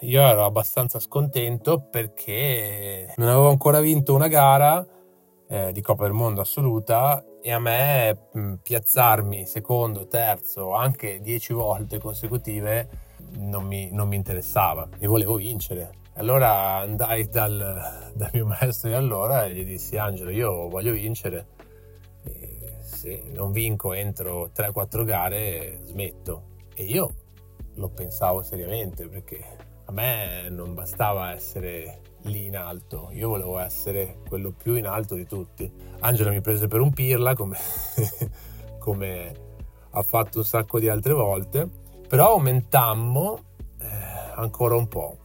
io 0.00 0.20
ero 0.20 0.44
abbastanza 0.44 0.98
scontento 0.98 1.80
perché 1.90 3.14
non 3.16 3.28
avevo 3.28 3.48
ancora 3.48 3.80
vinto 3.80 4.12
una 4.12 4.28
gara 4.28 4.86
eh, 5.48 5.72
di 5.72 5.80
Coppa 5.80 6.02
del 6.02 6.12
Mondo 6.12 6.42
assoluta 6.42 7.24
e 7.42 7.52
a 7.52 7.58
me 7.58 8.28
mh, 8.32 8.54
piazzarmi 8.62 9.46
secondo, 9.46 10.06
terzo, 10.06 10.72
anche 10.74 11.20
dieci 11.20 11.52
volte 11.52 11.98
consecutive 11.98 13.08
non 13.38 13.64
mi, 13.64 13.90
non 13.92 14.08
mi 14.08 14.16
interessava. 14.16 14.88
E 14.98 15.06
volevo 15.06 15.36
vincere. 15.36 15.98
Allora 16.14 16.76
andai 16.78 17.28
dal, 17.28 18.10
dal, 18.14 18.30
mio 18.32 18.46
maestro 18.46 18.88
di 18.88 18.94
allora 18.94 19.44
e 19.44 19.54
gli 19.54 19.64
dissi 19.64 19.96
Angelo 19.96 20.30
io 20.30 20.68
voglio 20.68 20.92
vincere. 20.92 21.46
E 22.24 22.76
se 22.80 23.22
non 23.32 23.52
vinco 23.52 23.92
entro 23.92 24.50
3-4 24.54 25.04
gare 25.04 25.80
smetto. 25.84 26.58
E 26.74 26.84
io 26.84 27.14
lo 27.74 27.88
pensavo 27.88 28.42
seriamente 28.42 29.08
perché 29.08 29.42
a 29.86 29.92
me 29.92 30.48
non 30.50 30.74
bastava 30.74 31.32
essere 31.32 32.00
lì 32.24 32.46
in 32.46 32.56
alto, 32.56 33.10
io 33.12 33.28
volevo 33.28 33.58
essere 33.58 34.18
quello 34.28 34.52
più 34.52 34.74
in 34.74 34.86
alto 34.86 35.14
di 35.14 35.26
tutti. 35.26 35.70
Angela 36.00 36.30
mi 36.30 36.40
prese 36.40 36.66
per 36.66 36.80
un 36.80 36.92
pirla 36.92 37.34
come, 37.34 37.56
come 38.78 39.34
ha 39.90 40.02
fatto 40.02 40.38
un 40.38 40.44
sacco 40.44 40.78
di 40.78 40.88
altre 40.88 41.12
volte, 41.14 41.68
però 42.06 42.32
aumentammo 42.32 43.40
eh, 43.78 43.86
ancora 44.34 44.76
un 44.76 44.88
po' 44.88 45.18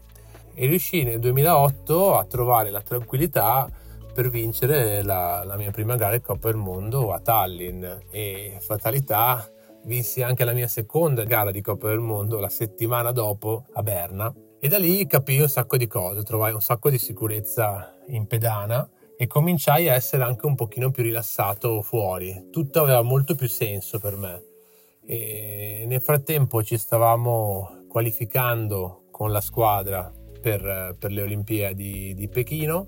e 0.54 0.68
riuscì 0.68 1.04
nel 1.04 1.20
2008 1.20 2.18
a 2.18 2.24
trovare 2.26 2.72
la 2.72 2.82
tranquillità 2.82 3.70
per 4.14 4.30
vincere 4.30 5.04
la, 5.04 5.44
la 5.44 5.58
mia 5.58 5.72
prima 5.72 5.98
gara 5.98 6.16
di 6.16 6.22
Coppa 6.22 6.48
del 6.50 6.58
Mondo 6.58 7.12
a 7.12 7.20
Tallinn. 7.20 7.86
E 8.10 8.58
fatalità 8.62 9.46
vinsi 9.84 10.24
anche 10.24 10.46
la 10.46 10.54
mia 10.54 10.70
seconda 10.70 11.26
gara 11.26 11.52
di 11.52 11.62
Coppa 11.62 11.90
del 11.90 12.00
Mondo 12.00 12.40
la 12.40 12.48
settimana 12.48 13.12
dopo 13.12 13.66
a 13.74 13.84
Berna 13.84 14.34
e 14.66 14.68
da 14.68 14.80
lì 14.80 15.06
capii 15.06 15.42
un 15.42 15.48
sacco 15.48 15.78
di 15.78 15.86
cose, 15.86 16.24
trovai 16.24 16.52
un 16.52 16.60
sacco 16.60 16.90
di 16.90 16.98
sicurezza 16.98 18.00
in 18.08 18.26
pedana 18.26 18.90
e 19.16 19.28
cominciai 19.28 19.90
a 19.90 19.94
essere 19.94 20.24
anche 20.24 20.48
un 20.48 20.56
pochino 20.56 20.90
più 20.90 21.04
rilassato 21.04 21.84
fuori. 21.84 22.48
Tutto 22.52 22.82
aveva 22.82 23.04
molto 23.04 23.36
più 23.36 23.48
senso 23.48 24.00
per 24.00 24.16
me. 24.18 24.44
E 25.06 25.84
nel 25.86 26.02
frattempo 26.02 26.64
ci 26.64 26.80
stavamo 26.80 27.86
qualificando 27.88 29.04
con 29.12 29.32
la 29.32 29.40
squadra 29.40 30.12
per, 30.42 30.96
per 30.98 31.12
le 31.12 31.22
Olimpiadi 31.22 32.16
di 32.16 32.28
Pechino. 32.28 32.88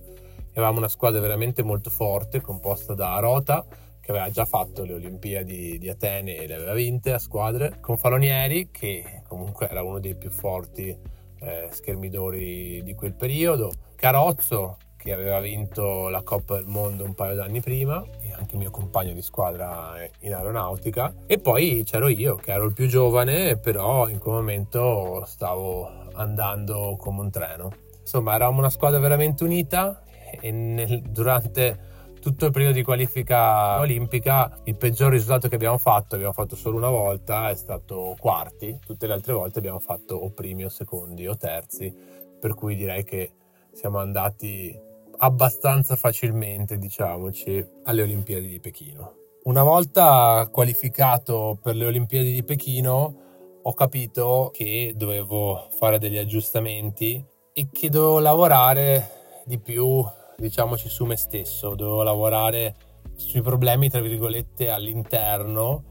Avevamo 0.54 0.80
una 0.80 0.88
squadra 0.88 1.22
veramente 1.22 1.62
molto 1.62 1.92
forte, 1.92 2.42
composta 2.42 2.96
da 2.96 3.20
Rota, 3.20 3.64
che 4.02 4.10
aveva 4.10 4.32
già 4.32 4.46
fatto 4.46 4.84
le 4.84 4.96
Olimpiadi 4.96 5.78
di 5.78 5.90
Atene 5.90 6.38
e 6.38 6.48
le 6.48 6.56
aveva 6.56 6.74
vinte 6.74 7.14
a 7.14 7.20
squadre, 7.20 7.78
con 7.80 7.98
Falonieri, 7.98 8.72
che 8.72 9.22
comunque 9.28 9.70
era 9.70 9.84
uno 9.84 10.00
dei 10.00 10.16
più 10.16 10.32
forti 10.32 11.17
eh, 11.40 11.70
schermidori 11.72 12.82
di 12.84 12.94
quel 12.96 13.14
periodo, 13.14 13.72
Carozzo 13.96 14.78
che 15.08 15.14
aveva 15.14 15.40
vinto 15.40 16.10
la 16.10 16.22
Coppa 16.22 16.56
del 16.56 16.66
Mondo 16.66 17.06
un 17.06 17.14
paio 17.14 17.36
d'anni 17.36 17.62
prima 17.62 18.04
e 18.20 18.34
anche 18.34 18.54
il 18.54 18.58
mio 18.58 18.72
compagno 18.72 19.14
di 19.14 19.22
squadra 19.22 19.94
in 20.22 20.34
aeronautica 20.34 21.14
e 21.28 21.38
poi 21.38 21.84
c'ero 21.86 22.10
io 22.10 22.36
che 22.36 22.52
ero 22.52 22.66
il 22.66 22.74
più 22.74 22.88
giovane 22.88 23.58
però 23.58 24.10
in 24.10 24.18
quel 24.18 24.36
momento 24.36 25.24
stavo 25.26 26.10
andando 26.14 26.96
come 26.98 27.22
un 27.22 27.30
treno. 27.30 27.72
Insomma 28.02 28.36
eravamo 28.36 28.60
una 28.60 28.70
squadra 28.70 29.00
veramente 29.00 29.44
unita 29.44 30.04
e 30.42 30.52
nel, 30.52 31.02
durante 31.04 31.87
tutto 32.28 32.48
il 32.48 32.52
periodo 32.52 32.74
di 32.74 32.84
qualifica 32.84 33.80
olimpica 33.80 34.60
il 34.66 34.76
peggior 34.76 35.12
risultato 35.12 35.48
che 35.48 35.56
abbiamo 35.56 35.78
fatto, 35.78 36.16
abbiamo 36.16 36.34
fatto 36.34 36.58
solo 36.58 36.76
una 36.76 36.90
volta, 36.90 37.50
è 37.50 37.56
stato 37.56 38.18
quarti, 38.20 38.78
tutte 38.86 39.08
le 39.08 39.14
altre 39.14 39.32
volte 39.32 39.60
abbiamo 39.60 39.80
fatto 39.80 40.16
o 40.16 40.30
primi 40.32 40.66
o 40.66 40.70
secondi 40.70 41.26
o 41.26 41.38
terzi, 41.38 41.94
per 42.38 42.54
cui 42.54 42.76
direi 42.76 43.06
che 43.06 43.32
siamo 43.72 44.00
andati 44.00 44.78
abbastanza 45.20 45.96
facilmente, 45.96 46.78
diciamoci, 46.78 47.66
alle 47.86 48.02
Olimpiadi 48.02 48.48
di 48.50 48.60
Pechino. 48.60 49.14
Una 49.44 49.64
volta 49.64 50.50
qualificato 50.52 51.58
per 51.62 51.76
le 51.76 51.86
Olimpiadi 51.86 52.34
di 52.34 52.44
Pechino 52.44 53.16
ho 53.62 53.74
capito 53.74 54.52
che 54.54 54.92
dovevo 54.98 55.70
fare 55.78 55.98
degli 55.98 56.18
aggiustamenti 56.18 57.24
e 57.54 57.70
che 57.72 57.90
dovevo 57.90 58.20
lavorare 58.20 59.12
di 59.46 59.58
più 59.60 60.06
diciamoci 60.38 60.88
su 60.88 61.06
me 61.06 61.16
stesso, 61.16 61.74
dovevo 61.76 62.04
lavorare 62.04 62.76
sui 63.16 63.42
problemi 63.42 63.90
tra 63.90 64.00
virgolette 64.00 64.70
all'interno 64.70 65.84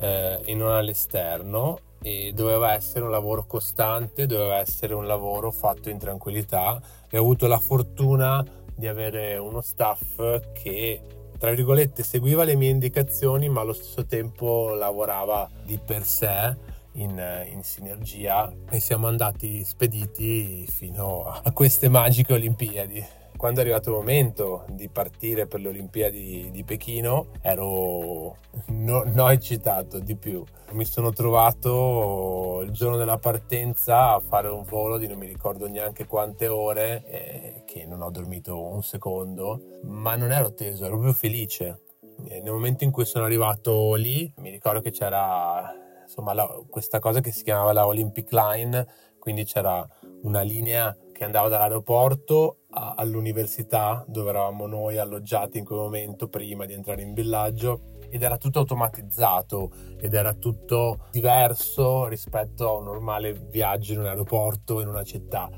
eh, 0.00 0.40
e 0.42 0.54
non 0.54 0.72
all'esterno 0.72 1.78
e 2.02 2.32
doveva 2.34 2.72
essere 2.72 3.04
un 3.04 3.10
lavoro 3.10 3.44
costante, 3.46 4.26
doveva 4.26 4.56
essere 4.56 4.94
un 4.94 5.06
lavoro 5.06 5.50
fatto 5.50 5.90
in 5.90 5.98
tranquillità 5.98 6.80
e 7.10 7.18
ho 7.18 7.20
avuto 7.20 7.46
la 7.46 7.58
fortuna 7.58 8.44
di 8.74 8.86
avere 8.86 9.36
uno 9.36 9.60
staff 9.60 10.16
che 10.54 11.02
tra 11.38 11.50
virgolette 11.50 12.02
seguiva 12.02 12.44
le 12.44 12.54
mie 12.54 12.70
indicazioni 12.70 13.48
ma 13.50 13.60
allo 13.60 13.74
stesso 13.74 14.06
tempo 14.06 14.72
lavorava 14.74 15.48
di 15.64 15.78
per 15.78 16.04
sé 16.04 16.56
in, 16.92 17.22
in, 17.52 17.62
sinergia 17.62 18.50
e 18.70 18.80
siamo 18.80 19.06
andati 19.06 19.62
spediti 19.64 20.66
fino 20.66 21.24
a 21.24 21.52
queste 21.52 21.88
magiche 21.88 22.32
Olimpiadi 22.32 23.19
quando 23.40 23.60
è 23.60 23.62
arrivato 23.62 23.88
il 23.88 23.96
momento 23.96 24.66
di 24.68 24.90
partire 24.90 25.46
per 25.46 25.60
le 25.60 25.68
Olimpiadi 25.68 26.50
di 26.52 26.62
Pechino 26.62 27.28
ero 27.40 28.36
no, 28.66 29.02
no 29.06 29.30
eccitato 29.30 29.98
di 29.98 30.14
più. 30.14 30.44
Mi 30.72 30.84
sono 30.84 31.10
trovato 31.10 32.60
il 32.62 32.70
giorno 32.70 32.98
della 32.98 33.16
partenza 33.16 34.12
a 34.12 34.20
fare 34.20 34.48
un 34.48 34.62
volo 34.64 34.98
di 34.98 35.08
non 35.08 35.16
mi 35.16 35.26
ricordo 35.26 35.66
neanche 35.68 36.06
quante 36.06 36.48
ore, 36.48 37.02
eh, 37.06 37.62
che 37.64 37.86
non 37.86 38.02
ho 38.02 38.10
dormito 38.10 38.62
un 38.62 38.82
secondo, 38.82 39.78
ma 39.84 40.16
non 40.16 40.32
ero 40.32 40.52
teso, 40.52 40.84
ero 40.84 40.96
proprio 40.96 41.14
felice. 41.14 41.80
E 42.28 42.42
nel 42.42 42.52
momento 42.52 42.84
in 42.84 42.90
cui 42.90 43.06
sono 43.06 43.24
arrivato 43.24 43.94
lì, 43.94 44.30
mi 44.36 44.50
ricordo 44.50 44.82
che 44.82 44.90
c'era 44.90 45.74
insomma 46.02 46.34
la, 46.34 46.46
questa 46.68 46.98
cosa 46.98 47.20
che 47.20 47.32
si 47.32 47.42
chiamava 47.42 47.72
la 47.72 47.86
Olympic 47.86 48.32
Line, 48.32 48.86
quindi 49.18 49.44
c'era 49.44 49.88
una 50.22 50.42
linea 50.42 50.96
che 51.12 51.24
andava 51.24 51.48
dall'aeroporto 51.48 52.60
a, 52.70 52.94
all'università 52.96 54.04
dove 54.06 54.30
eravamo 54.30 54.66
noi 54.66 54.98
alloggiati 54.98 55.58
in 55.58 55.64
quel 55.64 55.80
momento 55.80 56.28
prima 56.28 56.64
di 56.64 56.72
entrare 56.72 57.02
in 57.02 57.12
villaggio 57.12 57.98
ed 58.08 58.22
era 58.22 58.36
tutto 58.36 58.60
automatizzato 58.60 59.70
ed 59.98 60.14
era 60.14 60.32
tutto 60.34 61.06
diverso 61.10 62.06
rispetto 62.06 62.68
a 62.68 62.72
un 62.78 62.84
normale 62.84 63.32
viaggio 63.32 63.92
in 63.92 64.00
un 64.00 64.06
aeroporto 64.06 64.80
in 64.80 64.88
una 64.88 65.04
città. 65.04 65.48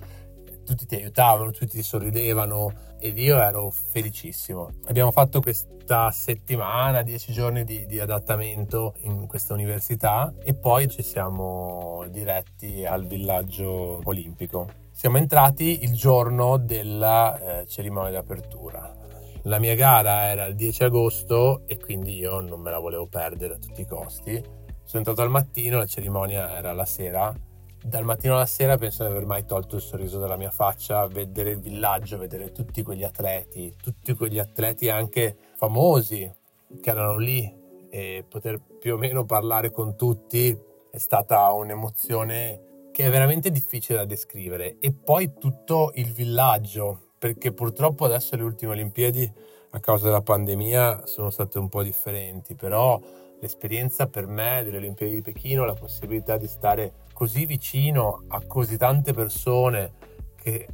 Tutti 0.65 0.87
ti 0.87 0.97
aiutavano, 0.97 1.51
tutti 1.51 1.77
ti 1.77 1.83
sorridevano 1.83 2.73
ed 3.03 3.19
io 3.19 3.43
ero 3.43 3.71
felicissimo. 3.71 4.71
Abbiamo 4.85 5.11
fatto 5.11 5.41
questa 5.41 6.13
settimana, 6.13 7.03
dieci 7.03 7.33
giorni 7.33 7.65
di, 7.65 7.85
di 7.87 7.99
adattamento 7.99 8.95
in 9.01 9.27
questa 9.27 9.55
università 9.55 10.33
e 10.41 10.55
poi 10.55 10.89
ci 10.89 11.03
siamo 11.03 12.07
diretti 12.09 12.85
al 12.85 13.05
villaggio 13.05 14.01
olimpico. 14.05 14.69
Siamo 14.93 15.17
entrati 15.17 15.83
il 15.83 15.95
giorno 15.95 16.59
della 16.59 17.63
eh, 17.63 17.67
cerimonia 17.67 18.13
d'apertura 18.13 19.01
la 19.47 19.59
mia 19.59 19.75
gara 19.75 20.29
era 20.29 20.47
il 20.47 20.55
10 20.55 20.85
agosto 20.85 21.63
e 21.67 21.77
quindi 21.77 22.17
io 22.17 22.39
non 22.39 22.61
me 22.61 22.71
la 22.71 22.79
volevo 22.79 23.09
perdere 23.09 23.55
a 23.55 23.59
tutti 23.59 23.81
i 23.81 23.87
costi. 23.87 24.41
Sono 24.85 24.99
entrato 24.99 25.23
al 25.23 25.31
mattino, 25.31 25.79
la 25.79 25.87
cerimonia 25.87 26.57
era 26.57 26.73
la 26.73 26.85
sera. 26.85 27.35
Dal 27.85 28.05
mattino 28.05 28.35
alla 28.35 28.47
sera 28.47 28.77
penso 28.77 29.03
di 29.05 29.11
aver 29.11 29.27
mai 29.27 29.45
tolto 29.45 29.75
il 29.77 29.83
sorriso 29.83 30.21
dalla 30.21 30.37
mia 30.37 30.53
faccia, 30.53 31.07
vedere 31.09 31.51
il 31.51 31.59
villaggio, 31.59 32.17
vedere 32.17 32.53
tutti 32.53 32.83
quegli 32.83 33.03
atleti, 33.03 33.75
tutti 33.83 34.15
quegli 34.15 34.39
atleti 34.39 34.89
anche 34.89 35.37
famosi 35.57 36.33
che 36.81 36.91
erano 36.91 37.19
lì 37.19 37.61
e 37.91 38.25
poter 38.27 38.61
più 38.79 38.95
o 38.95 38.97
meno 38.97 39.25
parlare 39.25 39.71
con 39.71 39.97
tutti 39.97 40.57
è 40.91 40.99
stata 40.99 41.51
un'emozione 41.51 42.89
che 42.93 43.07
è 43.07 43.11
veramente 43.11 43.51
difficile 43.51 43.99
da 43.99 44.05
descrivere. 44.05 44.77
E 44.79 44.93
poi 44.93 45.33
tutto 45.39 45.91
il 45.95 46.13
villaggio, 46.13 47.09
perché 47.19 47.53
purtroppo 47.53 48.05
adesso 48.05 48.37
le 48.37 48.45
ultime 48.45 48.73
Olimpiadi 48.73 49.33
a 49.71 49.81
causa 49.81 50.07
della 50.07 50.23
pandemia 50.23 51.07
sono 51.07 51.31
state 51.31 51.59
un 51.59 51.69
po' 51.69 51.83
differenti, 51.83 52.55
però 52.55 53.01
l'esperienza 53.43 54.07
per 54.07 54.29
me 54.29 54.63
delle 54.63 54.77
Olimpiadi 54.77 55.15
di 55.15 55.21
Pechino, 55.21 55.65
la 55.65 55.75
possibilità 55.75 56.37
di 56.37 56.47
stare 56.47 56.93
così 57.13 57.45
vicino 57.45 58.23
a 58.29 58.41
così 58.47 58.77
tante 58.77 59.13
persone 59.13 60.11
che 60.37 60.69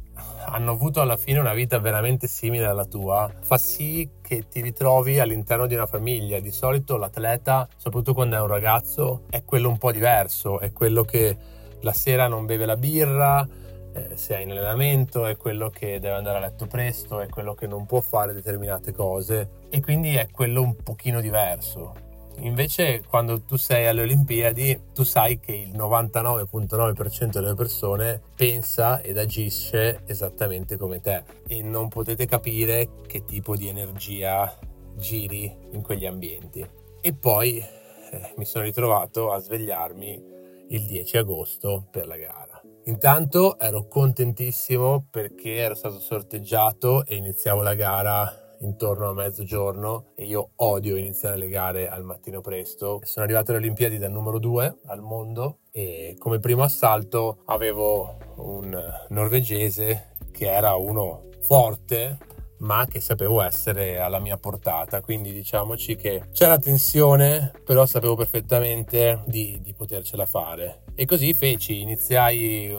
hanno 0.45 0.71
avuto 0.71 1.01
alla 1.01 1.17
fine 1.17 1.39
una 1.39 1.53
vita 1.53 1.79
veramente 1.79 2.27
simile 2.27 2.65
alla 2.65 2.85
tua, 2.85 3.31
fa 3.41 3.57
sì 3.57 4.09
che 4.21 4.47
ti 4.47 4.61
ritrovi 4.61 5.19
all'interno 5.19 5.65
di 5.65 5.73
una 5.73 5.85
famiglia. 5.87 6.39
Di 6.39 6.51
solito 6.51 6.97
l'atleta, 6.97 7.67
soprattutto 7.75 8.13
quando 8.13 8.35
è 8.35 8.41
un 8.41 8.47
ragazzo, 8.47 9.23
è 9.29 9.43
quello 9.43 9.69
un 9.69 9.77
po' 9.77 9.91
diverso, 9.91 10.59
è 10.59 10.71
quello 10.71 11.03
che 11.03 11.37
la 11.81 11.93
sera 11.93 12.27
non 12.27 12.45
beve 12.45 12.65
la 12.65 12.77
birra, 12.77 13.47
eh, 13.93 14.15
se 14.15 14.37
è 14.37 14.41
in 14.41 14.51
allenamento, 14.51 15.25
è 15.25 15.37
quello 15.37 15.69
che 15.69 15.99
deve 15.99 16.15
andare 16.15 16.37
a 16.37 16.41
letto 16.41 16.67
presto, 16.67 17.19
è 17.19 17.27
quello 17.29 17.55
che 17.55 17.65
non 17.65 17.85
può 17.85 18.01
fare 18.01 18.33
determinate 18.33 18.91
cose 18.91 19.49
e 19.69 19.81
quindi 19.81 20.15
è 20.15 20.29
quello 20.31 20.61
un 20.61 20.75
pochino 20.75 21.19
diverso. 21.19 22.08
Invece 22.41 23.03
quando 23.07 23.41
tu 23.41 23.57
sei 23.57 23.87
alle 23.87 24.01
Olimpiadi 24.01 24.81
tu 24.93 25.03
sai 25.03 25.39
che 25.39 25.53
il 25.53 25.75
99.9% 25.75 27.29
delle 27.31 27.53
persone 27.53 28.21
pensa 28.35 29.01
ed 29.01 29.17
agisce 29.17 30.01
esattamente 30.05 30.77
come 30.77 31.01
te 31.01 31.23
e 31.47 31.61
non 31.61 31.89
potete 31.89 32.25
capire 32.25 32.89
che 33.07 33.25
tipo 33.25 33.55
di 33.55 33.67
energia 33.67 34.57
giri 34.95 35.53
in 35.71 35.81
quegli 35.81 36.05
ambienti. 36.05 36.65
E 37.01 37.13
poi 37.13 37.57
eh, 37.57 38.33
mi 38.37 38.45
sono 38.45 38.63
ritrovato 38.63 39.31
a 39.31 39.39
svegliarmi 39.39 40.37
il 40.69 40.85
10 40.85 41.17
agosto 41.17 41.87
per 41.89 42.07
la 42.07 42.17
gara. 42.17 42.61
Intanto 42.85 43.59
ero 43.59 43.87
contentissimo 43.87 45.07
perché 45.09 45.55
ero 45.55 45.75
stato 45.75 45.99
sorteggiato 45.99 47.05
e 47.05 47.15
iniziavo 47.15 47.61
la 47.61 47.75
gara 47.75 48.48
intorno 48.61 49.09
a 49.09 49.13
mezzogiorno 49.13 50.11
e 50.15 50.25
io 50.25 50.51
odio 50.55 50.97
iniziare 50.97 51.37
le 51.37 51.47
gare 51.47 51.89
al 51.89 52.03
mattino 52.03 52.41
presto. 52.41 53.01
Sono 53.03 53.25
arrivato 53.25 53.51
alle 53.51 53.59
Olimpiadi 53.59 53.97
dal 53.97 54.11
numero 54.11 54.39
2 54.39 54.79
al 54.87 55.01
mondo 55.01 55.59
e 55.71 56.15
come 56.17 56.39
primo 56.39 56.63
assalto 56.63 57.39
avevo 57.45 58.17
un 58.35 58.77
norvegese 59.09 60.15
che 60.31 60.51
era 60.51 60.75
uno 60.75 61.27
forte 61.41 62.17
ma 62.59 62.85
che 62.89 62.99
sapevo 62.99 63.41
essere 63.41 63.99
alla 63.99 64.19
mia 64.19 64.37
portata. 64.37 65.01
Quindi 65.01 65.31
diciamoci 65.31 65.95
che 65.95 66.23
c'era 66.33 66.57
tensione, 66.57 67.53
però 67.63 67.85
sapevo 67.85 68.15
perfettamente 68.15 69.23
di, 69.25 69.59
di 69.61 69.73
potercela 69.73 70.25
fare. 70.25 70.83
E 70.95 71.05
così 71.05 71.33
feci, 71.33 71.81
iniziai 71.81 72.77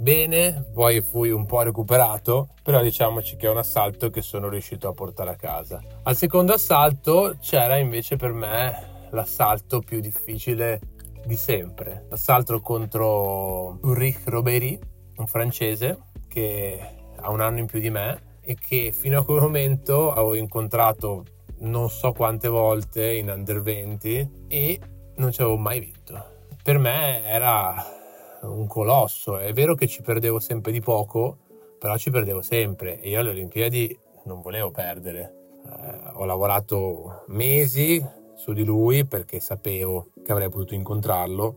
bene, 0.00 0.64
poi 0.72 1.02
fui 1.02 1.30
un 1.30 1.44
po' 1.46 1.62
recuperato, 1.62 2.48
però 2.62 2.80
diciamoci 2.80 3.36
che 3.36 3.46
è 3.46 3.50
un 3.50 3.58
assalto 3.58 4.08
che 4.10 4.22
sono 4.22 4.48
riuscito 4.48 4.88
a 4.88 4.92
portare 4.92 5.30
a 5.30 5.36
casa. 5.36 5.80
Al 6.04 6.16
secondo 6.16 6.54
assalto 6.54 7.36
c'era 7.40 7.76
invece 7.76 8.16
per 8.16 8.32
me 8.32 9.08
l'assalto 9.10 9.80
più 9.80 10.00
difficile 10.00 10.80
di 11.24 11.36
sempre, 11.36 12.06
l'assalto 12.08 12.60
contro 12.60 13.78
Ulrich 13.82 14.22
Roberi, 14.24 14.78
un 15.16 15.26
francese 15.26 15.98
che 16.28 16.80
ha 17.16 17.30
un 17.30 17.40
anno 17.40 17.58
in 17.58 17.66
più 17.66 17.78
di 17.78 17.90
me 17.90 18.38
e 18.40 18.56
che 18.56 18.92
fino 18.92 19.20
a 19.20 19.24
quel 19.24 19.42
momento 19.42 20.10
avevo 20.12 20.34
incontrato 20.34 21.24
non 21.58 21.90
so 21.90 22.12
quante 22.12 22.48
volte 22.48 23.12
in 23.12 23.28
under 23.28 23.60
20 23.60 24.46
e 24.48 24.80
non 25.16 25.30
ci 25.30 25.42
avevo 25.42 25.58
mai 25.58 25.78
vinto. 25.78 26.46
Per 26.62 26.78
me 26.78 27.22
era 27.26 27.99
un 28.42 28.66
colosso, 28.66 29.38
è 29.38 29.52
vero 29.52 29.74
che 29.74 29.86
ci 29.86 30.02
perdevo 30.02 30.38
sempre 30.38 30.72
di 30.72 30.80
poco, 30.80 31.38
però 31.78 31.96
ci 31.96 32.10
perdevo 32.10 32.42
sempre 32.42 33.00
e 33.00 33.10
io 33.10 33.20
alle 33.20 33.30
Olimpiadi 33.30 33.98
non 34.24 34.40
volevo 34.40 34.70
perdere. 34.70 35.34
Eh, 35.64 36.10
ho 36.14 36.24
lavorato 36.24 37.24
mesi 37.28 38.04
su 38.34 38.52
di 38.52 38.64
lui 38.64 39.06
perché 39.06 39.40
sapevo 39.40 40.08
che 40.24 40.32
avrei 40.32 40.48
potuto 40.48 40.74
incontrarlo, 40.74 41.56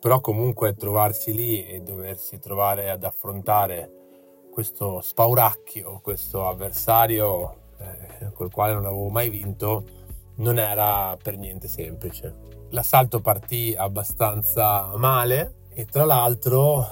però 0.00 0.20
comunque 0.20 0.74
trovarsi 0.74 1.32
lì 1.32 1.66
e 1.66 1.80
doversi 1.80 2.38
trovare 2.38 2.90
ad 2.90 3.04
affrontare 3.04 3.90
questo 4.52 5.00
spauracchio, 5.00 6.00
questo 6.02 6.46
avversario 6.46 7.72
eh, 7.78 8.32
col 8.32 8.50
quale 8.50 8.74
non 8.74 8.86
avevo 8.86 9.08
mai 9.08 9.28
vinto, 9.28 9.84
non 10.36 10.58
era 10.58 11.16
per 11.20 11.36
niente 11.36 11.68
semplice. 11.68 12.52
L'assalto 12.70 13.20
partì 13.20 13.74
abbastanza 13.76 14.92
male 14.96 15.62
e 15.74 15.86
tra 15.86 16.04
l'altro 16.04 16.86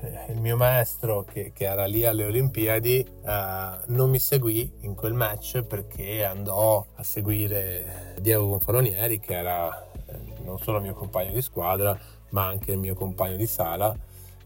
eh, 0.00 0.32
il 0.32 0.40
mio 0.40 0.56
maestro 0.56 1.22
che, 1.22 1.52
che, 1.54 1.64
era 1.64 1.86
lì 1.86 2.04
alle 2.04 2.24
Olimpiadi 2.24 2.98
eh, 3.24 3.78
non 3.86 4.10
mi 4.10 4.18
seguì 4.18 4.70
in 4.80 4.94
quel 4.94 5.14
match 5.14 5.62
perché 5.62 6.24
andò 6.24 6.84
a 6.94 7.02
seguire 7.02 8.14
Diego 8.20 8.48
Gonfalonieri 8.48 9.20
che 9.20 9.34
era 9.34 9.88
eh, 10.06 10.42
non 10.44 10.58
solo 10.58 10.80
mio 10.80 10.94
compagno 10.94 11.32
di 11.32 11.42
squadra 11.42 11.98
ma 12.30 12.46
anche 12.46 12.72
il 12.72 12.78
mio 12.78 12.94
compagno 12.94 13.36
di 13.36 13.46
sala. 13.46 13.96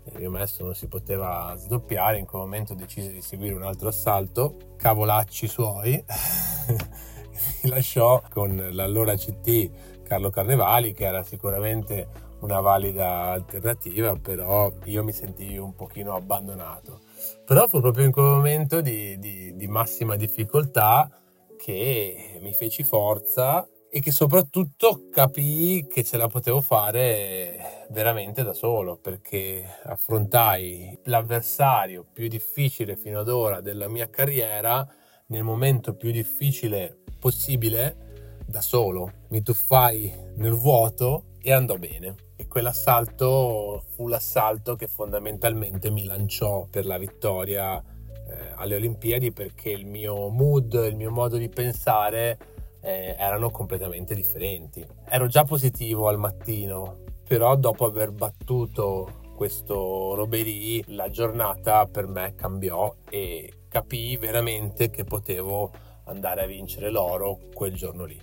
Il 0.05 0.19
mio 0.19 0.31
maestro 0.31 0.65
non 0.65 0.75
si 0.75 0.87
poteva 0.87 1.55
sdoppiare, 1.57 2.19
in 2.19 2.27
quel 2.27 2.43
momento 2.43 2.75
decise 2.75 3.13
di 3.13 3.21
seguire 3.21 3.55
un 3.55 3.63
altro 3.63 3.89
assalto, 3.89 4.57
cavolacci 4.77 5.47
suoi, 5.47 5.93
mi 7.63 7.71
lasciò 7.71 8.23
con 8.31 8.71
l'allora 8.73 9.15
CT 9.15 10.03
Carlo 10.03 10.31
Carnevali, 10.31 10.93
che 10.93 11.05
era 11.05 11.23
sicuramente 11.23 12.29
una 12.41 12.61
valida 12.61 13.31
alternativa, 13.31 14.17
però 14.17 14.73
io 14.85 15.03
mi 15.03 15.13
sentii 15.13 15.59
un 15.59 15.75
pochino 15.75 16.15
abbandonato. 16.15 17.01
Però 17.45 17.67
fu 17.67 17.81
proprio 17.81 18.05
in 18.05 18.13
quel 18.13 18.27
momento 18.27 18.81
di, 18.81 19.19
di, 19.19 19.55
di 19.57 19.67
massima 19.67 20.17
difficoltà 20.17 21.11
che 21.57 22.39
mi 22.41 22.53
feci 22.53 22.83
forza 22.83 23.69
e 23.93 24.01
che 24.01 24.13
soprattutto 24.13 25.09
capii 25.11 25.89
che 25.89 26.05
ce 26.05 26.17
la 26.17 26.29
potevo 26.29 26.61
fare 26.61 27.87
veramente 27.91 28.45
da 28.45 28.53
solo 28.53 28.97
perché 28.97 29.65
affrontai 29.83 30.97
l'avversario 31.05 32.07
più 32.11 32.29
difficile 32.29 32.97
fino 32.97 33.19
ad 33.19 33.29
ora 33.29 33.61
della 33.61 33.89
mia 33.89 34.09
carriera 34.09 34.87
nel 35.27 35.43
momento 35.43 35.95
più 35.95 36.13
difficile 36.13 37.01
possibile 37.19 38.39
da 38.47 38.61
solo. 38.61 39.13
Mi 39.29 39.43
tuffai 39.43 40.13
nel 40.37 40.55
vuoto 40.55 41.35
e 41.43 41.53
andò 41.53 41.77
bene. 41.77 42.30
Quell'assalto 42.51 43.85
fu 43.95 44.09
l'assalto 44.09 44.75
che 44.75 44.89
fondamentalmente 44.89 45.89
mi 45.89 46.05
lanciò 46.05 46.67
per 46.69 46.85
la 46.85 46.99
vittoria 46.99 47.79
eh, 47.79 48.53
alle 48.57 48.75
Olimpiadi 48.75 49.31
perché 49.31 49.71
il 49.71 49.87
mio 49.87 50.29
mood, 50.31 50.73
il 50.73 50.97
mio 50.97 51.13
modo 51.13 51.37
di 51.37 51.49
pensare 51.49 52.37
eh, 52.81 53.15
erano 53.17 53.51
completamente 53.51 54.17
differenti. 54.17 54.85
Ero 55.09 55.29
già 55.29 55.45
positivo 55.45 56.09
al 56.09 56.19
mattino, 56.19 57.05
però 57.23 57.55
dopo 57.55 57.85
aver 57.85 58.11
battuto 58.11 59.33
questo 59.37 60.15
Roberi 60.17 60.83
la 60.89 61.09
giornata 61.09 61.87
per 61.87 62.09
me 62.09 62.35
cambiò 62.35 62.93
e 63.09 63.67
capii 63.69 64.17
veramente 64.17 64.91
che 64.91 65.05
potevo 65.05 65.71
andare 66.07 66.43
a 66.43 66.47
vincere 66.47 66.91
l'oro 66.91 67.39
quel 67.55 67.75
giorno 67.75 68.07
lì. 68.07 68.21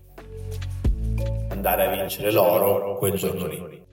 Andare 1.48 1.86
a 1.86 1.96
vincere 1.96 2.30
l'oro 2.30 2.98
quel 2.98 3.14
giorno 3.14 3.48
lì. 3.48 3.87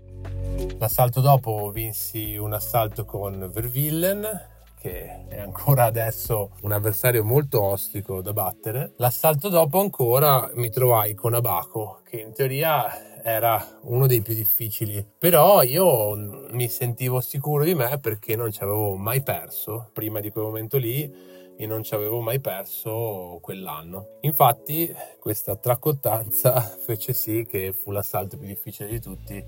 L'assalto 0.78 1.20
dopo 1.20 1.70
vinsi 1.70 2.36
un 2.36 2.52
assalto 2.52 3.04
con 3.04 3.50
Vervillen 3.52 4.52
che 4.84 5.26
è 5.28 5.38
ancora 5.38 5.84
adesso 5.84 6.50
un 6.60 6.72
avversario 6.72 7.24
molto 7.24 7.62
ostico 7.62 8.20
da 8.20 8.34
battere. 8.34 8.92
L'assalto 8.98 9.48
dopo 9.48 9.80
ancora 9.80 10.50
mi 10.56 10.68
trovai 10.68 11.14
con 11.14 11.32
Abaco, 11.32 12.02
che 12.04 12.18
in 12.18 12.34
teoria 12.34 13.22
era 13.22 13.78
uno 13.84 14.06
dei 14.06 14.20
più 14.20 14.34
difficili, 14.34 15.02
però 15.18 15.62
io 15.62 16.14
mi 16.50 16.68
sentivo 16.68 17.22
sicuro 17.22 17.64
di 17.64 17.74
me 17.74 17.98
perché 17.98 18.36
non 18.36 18.52
ci 18.52 18.62
avevo 18.62 18.94
mai 18.96 19.22
perso 19.22 19.88
prima 19.94 20.20
di 20.20 20.28
quel 20.28 20.44
momento 20.44 20.76
lì 20.76 21.10
e 21.56 21.66
non 21.66 21.82
ci 21.82 21.94
avevo 21.94 22.20
mai 22.20 22.40
perso 22.40 23.38
quell'anno. 23.40 24.18
Infatti 24.20 24.94
questa 25.18 25.56
tracottanza 25.56 26.60
fece 26.78 27.14
sì 27.14 27.46
che 27.48 27.72
fu 27.72 27.90
l'assalto 27.90 28.36
più 28.36 28.46
difficile 28.46 28.90
di 28.90 29.00
tutti 29.00 29.42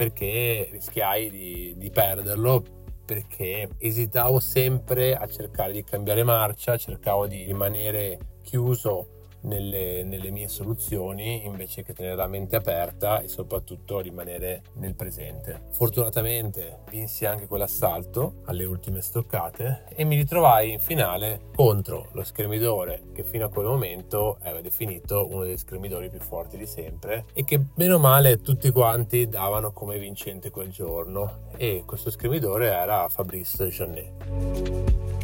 perché 0.00 0.66
rischiai 0.70 1.28
di, 1.28 1.74
di 1.76 1.90
perderlo 1.90 2.64
perché 3.04 3.68
esitavo 3.76 4.40
sempre 4.40 5.14
a 5.14 5.26
cercare 5.26 5.72
di 5.72 5.84
cambiare 5.84 6.24
marcia, 6.24 6.78
cercavo 6.78 7.26
di 7.26 7.44
rimanere 7.44 8.38
chiuso 8.42 9.19
nelle, 9.42 10.02
nelle, 10.04 10.30
mie 10.30 10.48
soluzioni 10.48 11.44
invece 11.44 11.82
che 11.82 11.92
tenere 11.92 12.16
la 12.16 12.26
mente 12.26 12.56
aperta 12.56 13.20
e 13.20 13.28
soprattutto 13.28 14.00
rimanere 14.00 14.62
nel 14.74 14.94
presente. 14.94 15.68
Fortunatamente 15.72 16.80
vinsi 16.90 17.26
anche 17.26 17.46
quell'assalto 17.46 18.42
alle 18.46 18.64
ultime 18.64 19.00
stoccate 19.00 19.84
e 19.94 20.04
mi 20.04 20.16
ritrovai 20.16 20.72
in 20.72 20.80
finale 20.80 21.40
contro 21.54 22.08
lo 22.12 22.22
schermidore 22.22 23.04
che 23.12 23.22
fino 23.22 23.46
a 23.46 23.48
quel 23.48 23.66
momento 23.66 24.38
era 24.42 24.60
definito 24.60 25.26
uno 25.30 25.44
dei 25.44 25.58
schermidori 25.58 26.10
più 26.10 26.20
forti 26.20 26.56
di 26.56 26.66
sempre 26.66 27.26
e 27.32 27.44
che 27.44 27.58
bene 27.58 27.94
o 27.94 27.98
male 27.98 28.40
tutti 28.40 28.70
quanti 28.70 29.28
davano 29.28 29.72
come 29.72 29.98
vincente 29.98 30.50
quel 30.50 30.70
giorno 30.70 31.48
e 31.56 31.82
questo 31.86 32.10
schermidore 32.10 32.70
era 32.70 33.08
Fabrice 33.08 33.68
Jeannet. 33.68 34.12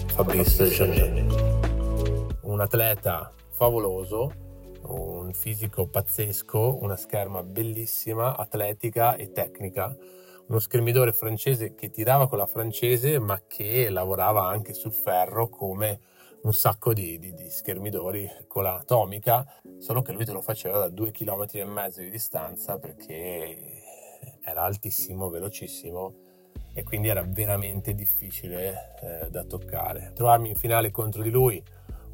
Fabrice 0.07 0.65
Jeannet, 0.67 2.39
un 2.43 2.61
atleta 2.61 3.33
favoloso, 3.57 4.31
un 4.83 5.33
fisico 5.33 5.87
pazzesco, 5.87 6.83
una 6.83 6.97
scherma 6.97 7.43
bellissima, 7.43 8.37
atletica 8.37 9.17
e 9.17 9.33
tecnica. 9.33 9.97
Uno 10.49 10.59
schermidore 10.59 11.13
francese 11.13 11.75
che 11.75 11.91
tirava 11.91 12.29
con 12.29 12.37
la 12.37 12.47
francese 12.47 13.19
ma 13.19 13.41
che 13.47 13.89
lavorava 13.89 14.47
anche 14.47 14.75
sul 14.75 14.93
ferro 14.93 15.49
come 15.49 16.01
un 16.43 16.53
sacco 16.53 16.93
di, 16.93 17.19
di, 17.19 17.33
di 17.33 17.49
schermidori 17.49 18.29
con 18.47 18.63
l'anatomica, 18.63 19.45
solo 19.79 20.03
che 20.03 20.13
lui 20.13 20.27
te 20.27 20.33
lo 20.33 20.43
faceva 20.43 20.79
da 20.79 20.89
due 20.89 21.11
chilometri 21.11 21.59
e 21.59 21.65
mezzo 21.65 22.03
di 22.03 22.11
distanza 22.11 22.79
perché 22.79 23.83
era 24.45 24.63
altissimo, 24.63 25.31
velocissimo 25.31 26.15
e 26.75 26.83
quindi 26.85 27.09
era 27.09 27.23
veramente 27.23 27.95
difficile 27.95 28.95
eh, 29.01 29.31
da 29.31 29.45
toccare. 29.45 30.13
Trovarmi 30.15 30.51
in 30.51 30.57
finale 30.57 30.91
contro 30.91 31.23
di 31.23 31.31
lui 31.31 31.61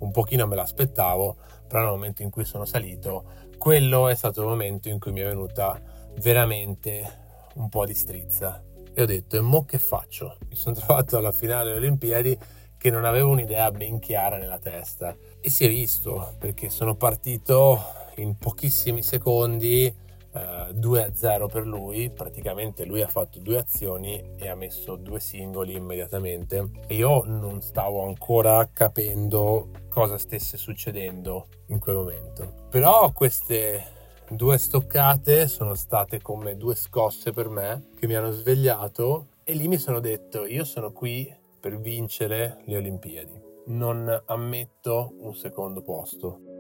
un 0.03 0.11
pochino 0.11 0.47
me 0.47 0.57
l'aspettavo, 0.57 1.37
però 1.67 1.83
nel 1.83 1.93
momento 1.93 2.23
in 2.23 2.31
cui 2.31 2.45
sono 2.45 2.65
salito, 2.65 3.25
quello 3.57 4.09
è 4.09 4.15
stato 4.15 4.43
il 4.43 4.49
momento 4.49 4.89
in 4.89 4.99
cui 4.99 5.13
mi 5.13 5.21
è 5.21 5.25
venuta 5.25 5.81
veramente 6.21 7.21
un 7.55 7.69
po' 7.69 7.87
di 7.87 7.95
strizza. 7.95 8.63
E 8.95 9.03
ho 9.03 9.07
detto, 9.07 9.37
e 9.37 9.41
mo 9.41 9.65
che 9.65 9.79
faccio? 9.79 10.37
Mi 10.49 10.57
sono 10.57 10.75
trovato 10.79 11.17
alla 11.17 11.33
finale 11.33 11.73
delle 11.73 11.87
Olimpiadi 11.87 12.39
che 12.77 12.91
non 12.91 13.05
avevo 13.05 13.31
un'idea 13.31 13.71
ben 13.71 14.01
chiara 14.01 14.37
nella 14.37 14.59
testa. 14.59 15.17
E 15.41 15.49
si 15.49 15.65
è 15.65 15.69
visto, 15.69 16.35
perché 16.39 16.69
sono 16.69 16.97
partito 16.97 17.81
in 18.17 18.37
pochissimi 18.37 19.03
secondi, 19.03 19.95
2-0 20.33 21.47
per 21.47 21.67
lui, 21.67 22.11
praticamente 22.11 22.85
lui 22.85 23.03
ha 23.03 23.09
fatto 23.09 23.39
due 23.39 23.59
azioni 23.59 24.35
e 24.37 24.49
ha 24.49 24.55
messo 24.55 24.97
due 24.97 25.21
singoli 25.21 25.75
immediatamente 25.75 26.71
e 26.87 26.95
io 26.95 27.23
non 27.25 27.61
stavo 27.61 28.05
ancora 28.05 28.67
capendo 28.73 29.69
cosa 29.91 30.17
stesse 30.17 30.57
succedendo 30.57 31.49
in 31.67 31.79
quel 31.79 31.97
momento. 31.97 32.67
Però 32.71 33.13
queste 33.13 33.85
due 34.29 34.57
stoccate 34.57 35.47
sono 35.49 35.75
state 35.75 36.23
come 36.23 36.57
due 36.57 36.75
scosse 36.75 37.33
per 37.33 37.49
me 37.49 37.91
che 37.99 38.07
mi 38.07 38.15
hanno 38.15 38.31
svegliato 38.31 39.27
e 39.45 39.53
lì 39.53 39.69
mi 39.69 39.77
sono 39.77 40.01
detto 40.01 40.47
io 40.47 40.65
sono 40.65 40.93
qui 40.93 41.31
per 41.61 41.79
vincere 41.79 42.63
le 42.65 42.77
Olimpiadi. 42.77 43.41
Non 43.67 44.23
ammetto 44.27 45.15
un 45.21 45.35
secondo 45.35 45.83
posto. 45.83 46.52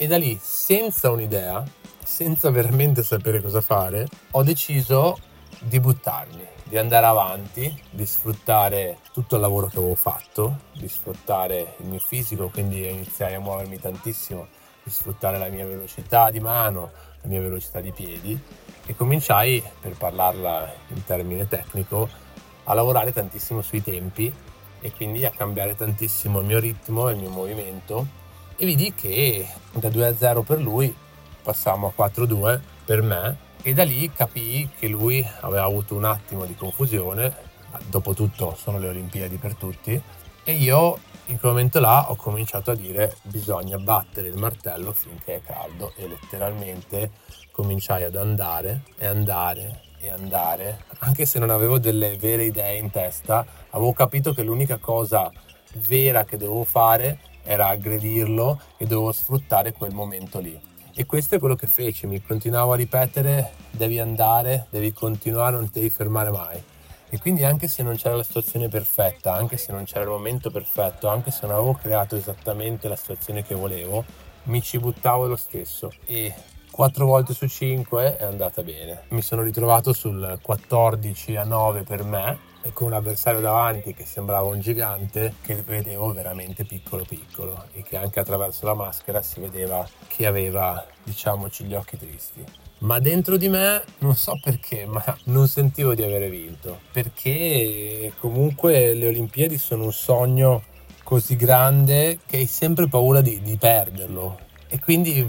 E 0.00 0.06
da 0.06 0.16
lì, 0.16 0.38
senza 0.40 1.10
un'idea, 1.10 1.64
senza 2.04 2.52
veramente 2.52 3.02
sapere 3.02 3.42
cosa 3.42 3.60
fare, 3.60 4.06
ho 4.30 4.44
deciso 4.44 5.18
di 5.58 5.80
buttarmi, 5.80 6.46
di 6.62 6.78
andare 6.78 7.04
avanti, 7.04 7.82
di 7.90 8.06
sfruttare 8.06 8.98
tutto 9.12 9.34
il 9.34 9.40
lavoro 9.40 9.66
che 9.66 9.78
avevo 9.78 9.96
fatto, 9.96 10.58
di 10.74 10.86
sfruttare 10.86 11.74
il 11.78 11.86
mio 11.86 11.98
fisico, 11.98 12.48
quindi 12.48 12.88
iniziai 12.88 13.34
a 13.34 13.40
muovermi 13.40 13.80
tantissimo, 13.80 14.46
di 14.84 14.90
sfruttare 14.92 15.36
la 15.36 15.48
mia 15.48 15.66
velocità 15.66 16.30
di 16.30 16.38
mano, 16.38 16.92
la 17.22 17.28
mia 17.28 17.40
velocità 17.40 17.80
di 17.80 17.90
piedi 17.90 18.40
e 18.86 18.94
cominciai, 18.94 19.60
per 19.80 19.96
parlarla 19.96 20.74
in 20.94 21.04
termine 21.04 21.48
tecnico, 21.48 22.08
a 22.62 22.72
lavorare 22.72 23.12
tantissimo 23.12 23.62
sui 23.62 23.82
tempi 23.82 24.32
e 24.80 24.92
quindi 24.92 25.24
a 25.24 25.32
cambiare 25.32 25.74
tantissimo 25.74 26.38
il 26.38 26.46
mio 26.46 26.60
ritmo 26.60 27.08
e 27.08 27.14
il 27.14 27.18
mio 27.18 27.30
movimento 27.30 28.26
e 28.60 28.66
vidi 28.66 28.92
che 28.92 29.48
da 29.72 29.88
2-0 29.88 30.42
per 30.42 30.60
lui 30.60 30.94
passammo 31.42 31.92
a 31.96 32.08
4-2 32.08 32.60
per 32.84 33.02
me. 33.02 33.46
E 33.62 33.72
da 33.72 33.84
lì 33.84 34.10
capii 34.12 34.70
che 34.78 34.88
lui 34.88 35.24
aveva 35.40 35.64
avuto 35.64 35.94
un 35.94 36.04
attimo 36.04 36.44
di 36.44 36.54
confusione, 36.54 37.34
dopotutto 37.86 38.56
sono 38.56 38.78
le 38.78 38.88
Olimpiadi 38.88 39.36
per 39.36 39.54
tutti, 39.54 40.00
e 40.44 40.52
io 40.52 40.98
in 41.26 41.38
quel 41.38 41.52
momento 41.52 41.78
là 41.78 42.10
ho 42.10 42.16
cominciato 42.16 42.70
a 42.70 42.74
dire 42.74 43.16
bisogna 43.22 43.78
battere 43.78 44.28
il 44.28 44.36
martello 44.36 44.92
finché 44.92 45.36
è 45.36 45.40
caldo. 45.42 45.92
E 45.96 46.08
letteralmente 46.08 47.10
cominciai 47.52 48.04
ad 48.04 48.16
andare 48.16 48.82
e 48.96 49.06
andare 49.06 49.82
e 50.00 50.08
andare, 50.08 50.84
anche 51.00 51.26
se 51.26 51.38
non 51.38 51.50
avevo 51.50 51.78
delle 51.78 52.16
vere 52.16 52.44
idee 52.44 52.78
in 52.78 52.90
testa, 52.90 53.44
avevo 53.70 53.92
capito 53.92 54.32
che 54.32 54.42
l'unica 54.42 54.78
cosa 54.78 55.30
vera 55.86 56.24
che 56.24 56.36
dovevo 56.36 56.64
fare 56.64 57.18
era 57.48 57.68
aggredirlo 57.68 58.60
e 58.76 58.84
dovevo 58.84 59.10
sfruttare 59.10 59.72
quel 59.72 59.94
momento 59.94 60.38
lì. 60.38 60.60
E 60.94 61.06
questo 61.06 61.36
è 61.36 61.38
quello 61.38 61.54
che 61.54 61.66
feci, 61.66 62.06
mi 62.06 62.20
continuavo 62.20 62.72
a 62.72 62.76
ripetere 62.76 63.52
devi 63.70 63.98
andare, 63.98 64.66
devi 64.68 64.92
continuare, 64.92 65.56
non 65.56 65.70
ti 65.70 65.78
devi 65.78 65.88
fermare 65.88 66.30
mai. 66.30 66.62
E 67.08 67.18
quindi 67.18 67.44
anche 67.44 67.66
se 67.66 67.82
non 67.82 67.96
c'era 67.96 68.16
la 68.16 68.22
situazione 68.22 68.68
perfetta, 68.68 69.32
anche 69.32 69.56
se 69.56 69.72
non 69.72 69.84
c'era 69.84 70.02
il 70.02 70.10
momento 70.10 70.50
perfetto, 70.50 71.08
anche 71.08 71.30
se 71.30 71.46
non 71.46 71.56
avevo 71.56 71.72
creato 71.72 72.16
esattamente 72.16 72.86
la 72.86 72.96
situazione 72.96 73.42
che 73.42 73.54
volevo, 73.54 74.04
mi 74.44 74.60
ci 74.60 74.78
buttavo 74.78 75.26
lo 75.26 75.36
stesso 75.36 75.90
e 76.04 76.34
4 76.70 77.06
volte 77.06 77.32
su 77.32 77.48
5 77.48 78.18
è 78.18 78.24
andata 78.24 78.62
bene. 78.62 79.04
Mi 79.08 79.22
sono 79.22 79.40
ritrovato 79.40 79.94
sul 79.94 80.38
14 80.42 81.36
a 81.36 81.44
9 81.44 81.82
per 81.82 82.04
me 82.04 82.47
e 82.68 82.72
con 82.74 82.88
un 82.88 82.92
avversario 82.92 83.40
davanti 83.40 83.94
che 83.94 84.04
sembrava 84.04 84.46
un 84.46 84.60
gigante 84.60 85.36
che 85.40 85.54
vedevo 85.54 86.12
veramente 86.12 86.64
piccolo 86.64 87.04
piccolo 87.08 87.64
e 87.72 87.82
che 87.82 87.96
anche 87.96 88.20
attraverso 88.20 88.66
la 88.66 88.74
maschera 88.74 89.22
si 89.22 89.40
vedeva 89.40 89.88
che 90.06 90.26
aveva 90.26 90.84
diciamoci 91.02 91.64
gli 91.64 91.74
occhi 91.74 91.96
tristi. 91.96 92.44
Ma 92.80 92.98
dentro 92.98 93.38
di 93.38 93.48
me 93.48 93.82
non 94.00 94.14
so 94.14 94.38
perché 94.42 94.84
ma 94.84 95.02
non 95.24 95.48
sentivo 95.48 95.94
di 95.94 96.02
avere 96.02 96.28
vinto 96.28 96.80
perché 96.92 98.12
comunque 98.20 98.92
le 98.92 99.06
Olimpiadi 99.06 99.56
sono 99.56 99.84
un 99.84 99.92
sogno 99.92 100.62
così 101.02 101.36
grande 101.36 102.18
che 102.26 102.36
hai 102.36 102.46
sempre 102.46 102.86
paura 102.86 103.22
di, 103.22 103.40
di 103.40 103.56
perderlo. 103.56 104.38
E 104.68 104.78
quindi 104.78 105.26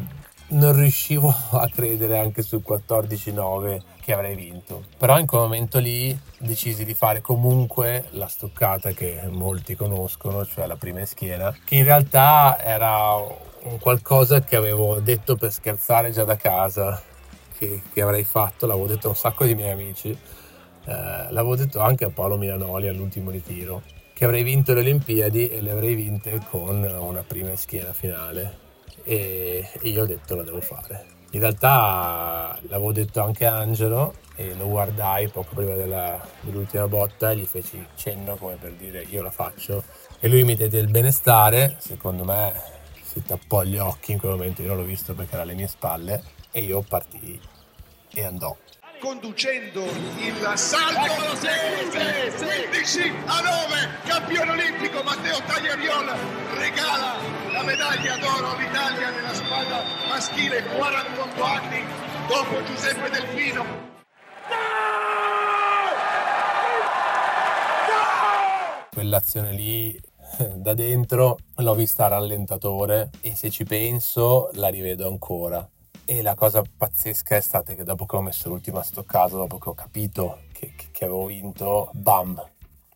non 0.49 0.75
riuscivo 0.75 1.33
a 1.51 1.69
credere 1.69 2.17
anche 2.17 2.41
sul 2.41 2.63
14-9 2.67 3.81
che 4.01 4.13
avrei 4.13 4.35
vinto. 4.35 4.83
Però 4.97 5.19
in 5.19 5.27
quel 5.27 5.41
momento 5.41 5.79
lì 5.79 6.17
decisi 6.37 6.85
di 6.85 6.93
fare 6.93 7.21
comunque 7.21 8.05
la 8.11 8.27
stoccata 8.27 8.91
che 8.91 9.21
molti 9.29 9.75
conoscono, 9.75 10.45
cioè 10.45 10.65
la 10.65 10.75
prima 10.75 10.99
in 10.99 11.07
schiena, 11.07 11.55
che 11.63 11.75
in 11.75 11.83
realtà 11.83 12.57
era 12.59 13.13
un 13.15 13.77
qualcosa 13.79 14.41
che 14.41 14.55
avevo 14.55 14.99
detto 14.99 15.35
per 15.35 15.51
scherzare 15.51 16.11
già 16.11 16.23
da 16.23 16.35
casa, 16.35 17.01
che, 17.57 17.81
che 17.93 18.01
avrei 18.01 18.23
fatto, 18.23 18.65
l'avevo 18.65 18.87
detto 18.87 19.07
a 19.07 19.09
un 19.11 19.15
sacco 19.15 19.45
di 19.45 19.53
miei 19.53 19.71
amici, 19.71 20.09
eh, 20.09 20.17
l'avevo 20.85 21.55
detto 21.55 21.79
anche 21.79 22.05
a 22.05 22.09
Paolo 22.09 22.37
Milanoli 22.37 22.87
all'ultimo 22.87 23.29
ritiro, 23.29 23.83
che 24.13 24.25
avrei 24.25 24.43
vinto 24.43 24.73
le 24.73 24.79
Olimpiadi 24.79 25.49
e 25.49 25.61
le 25.61 25.71
avrei 25.71 25.93
vinte 25.93 26.41
con 26.49 26.83
una 26.83 27.21
prima 27.21 27.49
in 27.49 27.57
schiena 27.57 27.93
finale 27.93 28.67
e, 29.03 29.67
io 29.81 30.03
ho 30.03 30.05
detto 30.05 30.35
la 30.35 30.43
devo 30.43 30.61
fare. 30.61 31.17
In 31.31 31.41
realtà 31.41 32.57
l'avevo 32.63 32.91
detto 32.91 33.21
anche 33.21 33.45
a 33.45 33.55
Angelo 33.55 34.15
e 34.35 34.55
lo 34.55 34.67
guardai 34.67 35.27
poco 35.27 35.53
prima 35.53 35.75
della, 35.75 36.19
dell'ultima 36.41 36.87
botta 36.87 37.31
e 37.31 37.37
gli 37.37 37.45
feci 37.45 37.85
cenno 37.95 38.35
come 38.35 38.55
per 38.55 38.71
dire 38.73 39.03
io 39.03 39.21
la 39.21 39.29
faccio. 39.31 39.83
E 40.19 40.27
lui 40.27 40.43
mi 40.43 40.55
diede 40.55 40.79
il 40.79 40.89
benestare, 40.89 41.75
secondo 41.79 42.23
me 42.23 42.53
si 43.03 43.23
tappò 43.23 43.63
gli 43.63 43.77
occhi 43.77 44.13
in 44.13 44.19
quel 44.19 44.31
momento, 44.31 44.61
io 44.61 44.69
non 44.69 44.77
l'ho 44.77 44.83
visto 44.83 45.13
perché 45.13 45.33
era 45.33 45.43
alle 45.43 45.53
mie 45.53 45.67
spalle 45.67 46.23
e 46.51 46.61
io 46.61 46.81
partii 46.81 47.39
e 48.11 48.23
andò 48.23 48.55
conducendo 48.99 49.85
il 50.17 50.51
salto 50.55 51.35
sì, 51.37 51.47
15 52.37 53.13
a 53.25 53.41
9 53.41 53.89
campione 54.05 54.51
olimpico 54.51 55.01
Matteo 55.03 55.39
Tagliariol 55.45 56.13
regala 56.55 57.15
la 57.51 57.63
medaglia 57.63 58.17
d'oro 58.17 58.55
all'Italia 58.55 59.09
nella 59.09 59.33
squadra 59.33 59.83
maschile 60.07 60.63
48 60.63 61.43
anni 61.43 61.83
dopo 62.27 62.63
Giuseppe 62.63 63.09
Delfino. 63.09 63.87
Quell'azione 68.91 69.53
lì 69.53 69.99
da 70.55 70.73
dentro 70.73 71.37
l'ho 71.55 71.73
vista 71.73 72.07
rallentatore 72.07 73.09
e 73.21 73.33
se 73.33 73.49
ci 73.49 73.63
penso 73.63 74.49
la 74.53 74.67
rivedo 74.67 75.07
ancora 75.07 75.67
e 76.09 76.23
la 76.23 76.33
cosa 76.33 76.63
pazzesca 76.63 77.35
è 77.35 77.39
stata 77.39 77.75
che 77.75 77.83
dopo 77.83 78.07
che 78.07 78.15
ho 78.15 78.21
messo 78.21 78.49
l'ultima 78.49 78.81
stoccata, 78.81 79.35
dopo 79.35 79.59
che 79.59 79.69
ho 79.69 79.75
capito 79.75 80.39
che, 80.51 80.73
che 80.91 81.05
avevo 81.05 81.27
vinto, 81.27 81.91
bam, 81.93 82.43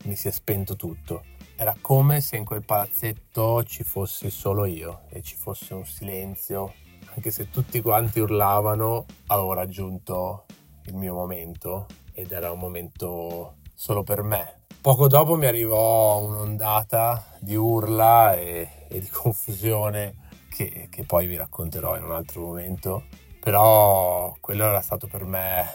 mi 0.06 0.16
si 0.16 0.30
è 0.30 0.32
spento 0.32 0.76
tutto. 0.76 1.24
Era 1.56 1.76
come 1.80 2.22
se 2.22 2.38
in 2.38 2.44
quel 2.44 2.66
palazzetto 2.66 3.64
ci 3.66 3.84
fossi 3.84 4.32
solo 4.32 4.66
io 4.66 5.02
e 5.10 5.22
ci 5.22 5.36
fosse 5.36 5.76
un 5.76 5.86
silenzio. 5.86 6.74
Anche 7.14 7.30
se 7.30 7.52
tutti 7.52 7.82
quanti 7.82 8.20
urlavano, 8.20 9.06
avevo 9.28 9.54
raggiunto 9.54 10.46
il 10.86 10.96
mio 10.96 11.14
momento 11.14 11.86
ed 12.14 12.32
era 12.32 12.52
un 12.52 12.58
momento 12.58 13.58
solo 13.76 14.02
per 14.02 14.24
me. 14.24 14.62
Poco 14.82 15.08
dopo 15.08 15.36
mi 15.36 15.46
arrivò 15.46 16.18
un'ondata 16.18 17.24
di 17.38 17.56
urla 17.56 18.34
e, 18.34 18.88
e 18.88 19.00
di 19.00 19.08
confusione 19.08 20.22
che, 20.54 20.88
che 20.90 21.04
poi 21.04 21.26
vi 21.26 21.36
racconterò 21.36 21.98
in 21.98 22.04
un 22.04 22.12
altro 22.12 22.42
momento, 22.42 23.06
però 23.40 24.36
quello 24.40 24.66
era 24.66 24.82
stato 24.82 25.08
per 25.08 25.26
me 25.26 25.66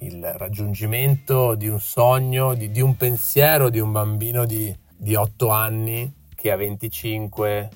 il 0.00 0.22
raggiungimento 0.22 1.54
di 1.54 1.66
un 1.66 1.80
sogno, 1.80 2.54
di, 2.54 2.70
di 2.70 2.80
un 2.80 2.96
pensiero 2.96 3.70
di 3.70 3.80
un 3.80 3.90
bambino 3.90 4.44
di, 4.44 4.76
di 4.94 5.14
8 5.14 5.48
anni 5.48 6.12
che 6.34 6.52
a 6.52 6.56
25 6.56 7.68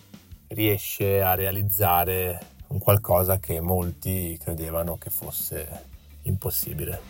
riesce 0.48 1.22
a 1.22 1.34
realizzare 1.34 2.38
un 2.68 2.78
qualcosa 2.78 3.38
che 3.38 3.60
molti 3.60 4.38
credevano 4.40 4.98
che 4.98 5.10
fosse 5.10 5.66
impossibile. 6.22 7.00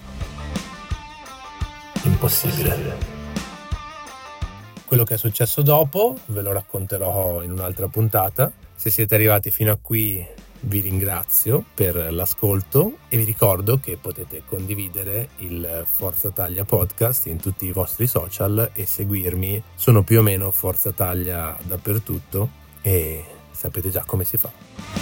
Impossibile. 2.04 3.20
Quello 4.86 5.04
che 5.04 5.14
è 5.14 5.18
successo 5.18 5.62
dopo 5.62 6.16
ve 6.26 6.42
lo 6.42 6.52
racconterò 6.52 7.42
in 7.42 7.50
un'altra 7.50 7.88
puntata. 7.88 8.61
Se 8.82 8.90
siete 8.90 9.14
arrivati 9.14 9.52
fino 9.52 9.70
a 9.70 9.78
qui 9.80 10.26
vi 10.62 10.80
ringrazio 10.80 11.64
per 11.72 11.94
l'ascolto 12.12 12.96
e 13.08 13.16
vi 13.16 13.22
ricordo 13.22 13.78
che 13.78 13.96
potete 13.96 14.42
condividere 14.44 15.28
il 15.36 15.86
Forza 15.88 16.30
Taglia 16.30 16.64
podcast 16.64 17.26
in 17.26 17.38
tutti 17.38 17.64
i 17.66 17.70
vostri 17.70 18.08
social 18.08 18.72
e 18.74 18.84
seguirmi. 18.84 19.62
Sono 19.76 20.02
più 20.02 20.18
o 20.18 20.22
meno 20.22 20.50
Forza 20.50 20.90
Taglia 20.90 21.56
dappertutto 21.62 22.50
e 22.80 23.24
sapete 23.52 23.88
già 23.88 24.02
come 24.04 24.24
si 24.24 24.36
fa. 24.36 25.01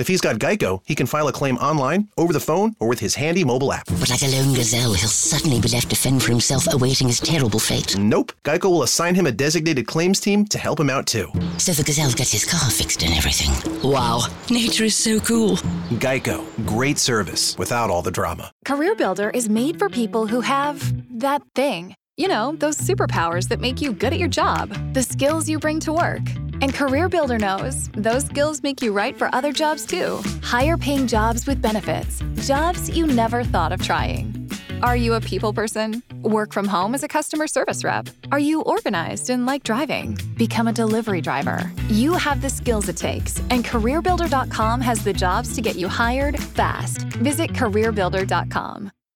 If 0.00 0.08
he's 0.08 0.22
got 0.22 0.36
Geico, 0.36 0.80
he 0.86 0.94
can 0.94 1.06
file 1.06 1.28
a 1.28 1.32
claim 1.32 1.58
online, 1.58 2.08
over 2.16 2.32
the 2.32 2.40
phone, 2.40 2.74
or 2.80 2.88
with 2.88 2.98
his 2.98 3.14
handy 3.14 3.44
mobile 3.44 3.70
app. 3.70 3.84
But 3.84 4.08
like 4.08 4.22
a 4.22 4.28
lone 4.28 4.54
gazelle, 4.54 4.94
he'll 4.94 5.10
suddenly 5.10 5.60
be 5.60 5.68
left 5.68 5.90
to 5.90 5.96
fend 5.96 6.22
for 6.22 6.30
himself, 6.30 6.72
awaiting 6.72 7.08
his 7.08 7.20
terrible 7.20 7.58
fate. 7.58 7.98
Nope. 7.98 8.32
Geico 8.42 8.70
will 8.70 8.82
assign 8.82 9.14
him 9.14 9.26
a 9.26 9.30
designated 9.30 9.86
claims 9.86 10.18
team 10.18 10.46
to 10.46 10.58
help 10.58 10.80
him 10.80 10.88
out 10.88 11.06
too. 11.06 11.30
So 11.58 11.72
the 11.72 11.82
gazelle 11.82 12.12
gets 12.12 12.32
his 12.32 12.46
car 12.46 12.70
fixed 12.70 13.02
and 13.02 13.12
everything. 13.12 13.52
Wow, 13.82 14.22
nature 14.48 14.84
is 14.84 14.96
so 14.96 15.20
cool. 15.20 15.56
Geico. 16.00 16.46
Great 16.64 16.96
service 16.96 17.58
without 17.58 17.90
all 17.90 18.00
the 18.00 18.10
drama. 18.10 18.50
Career 18.64 18.94
Builder 18.94 19.28
is 19.28 19.50
made 19.50 19.78
for 19.78 19.90
people 19.90 20.26
who 20.26 20.40
have 20.40 20.94
that 21.20 21.42
thing. 21.54 21.94
You 22.16 22.28
know, 22.28 22.52
those 22.52 22.78
superpowers 22.78 23.48
that 23.48 23.60
make 23.60 23.82
you 23.82 23.92
good 23.92 24.14
at 24.14 24.18
your 24.18 24.28
job, 24.28 24.94
the 24.94 25.02
skills 25.02 25.46
you 25.46 25.58
bring 25.58 25.78
to 25.80 25.92
work. 25.92 26.22
And 26.62 26.72
CareerBuilder 26.72 27.40
knows 27.40 27.88
those 27.94 28.26
skills 28.26 28.62
make 28.62 28.82
you 28.82 28.92
right 28.92 29.16
for 29.16 29.34
other 29.34 29.52
jobs 29.52 29.84
too. 29.86 30.22
Higher 30.42 30.76
paying 30.76 31.06
jobs 31.06 31.46
with 31.46 31.60
benefits, 31.60 32.22
jobs 32.46 32.88
you 32.96 33.06
never 33.06 33.44
thought 33.44 33.72
of 33.72 33.82
trying. 33.82 34.50
Are 34.82 34.96
you 34.96 35.14
a 35.14 35.20
people 35.20 35.52
person? 35.52 36.02
Work 36.22 36.52
from 36.52 36.66
home 36.66 36.94
as 36.94 37.02
a 37.02 37.08
customer 37.08 37.46
service 37.46 37.84
rep? 37.84 38.08
Are 38.32 38.38
you 38.38 38.62
organized 38.62 39.28
and 39.30 39.44
like 39.44 39.64
driving? 39.64 40.16
Become 40.36 40.68
a 40.68 40.72
delivery 40.72 41.20
driver. 41.20 41.70
You 41.88 42.14
have 42.14 42.40
the 42.40 42.50
skills 42.50 42.88
it 42.88 42.96
takes, 42.96 43.38
and 43.50 43.64
CareerBuilder.com 43.64 44.80
has 44.80 45.04
the 45.04 45.12
jobs 45.12 45.54
to 45.54 45.60
get 45.60 45.76
you 45.76 45.88
hired 45.88 46.38
fast. 46.38 47.02
Visit 47.18 47.50
CareerBuilder.com. 47.52 48.90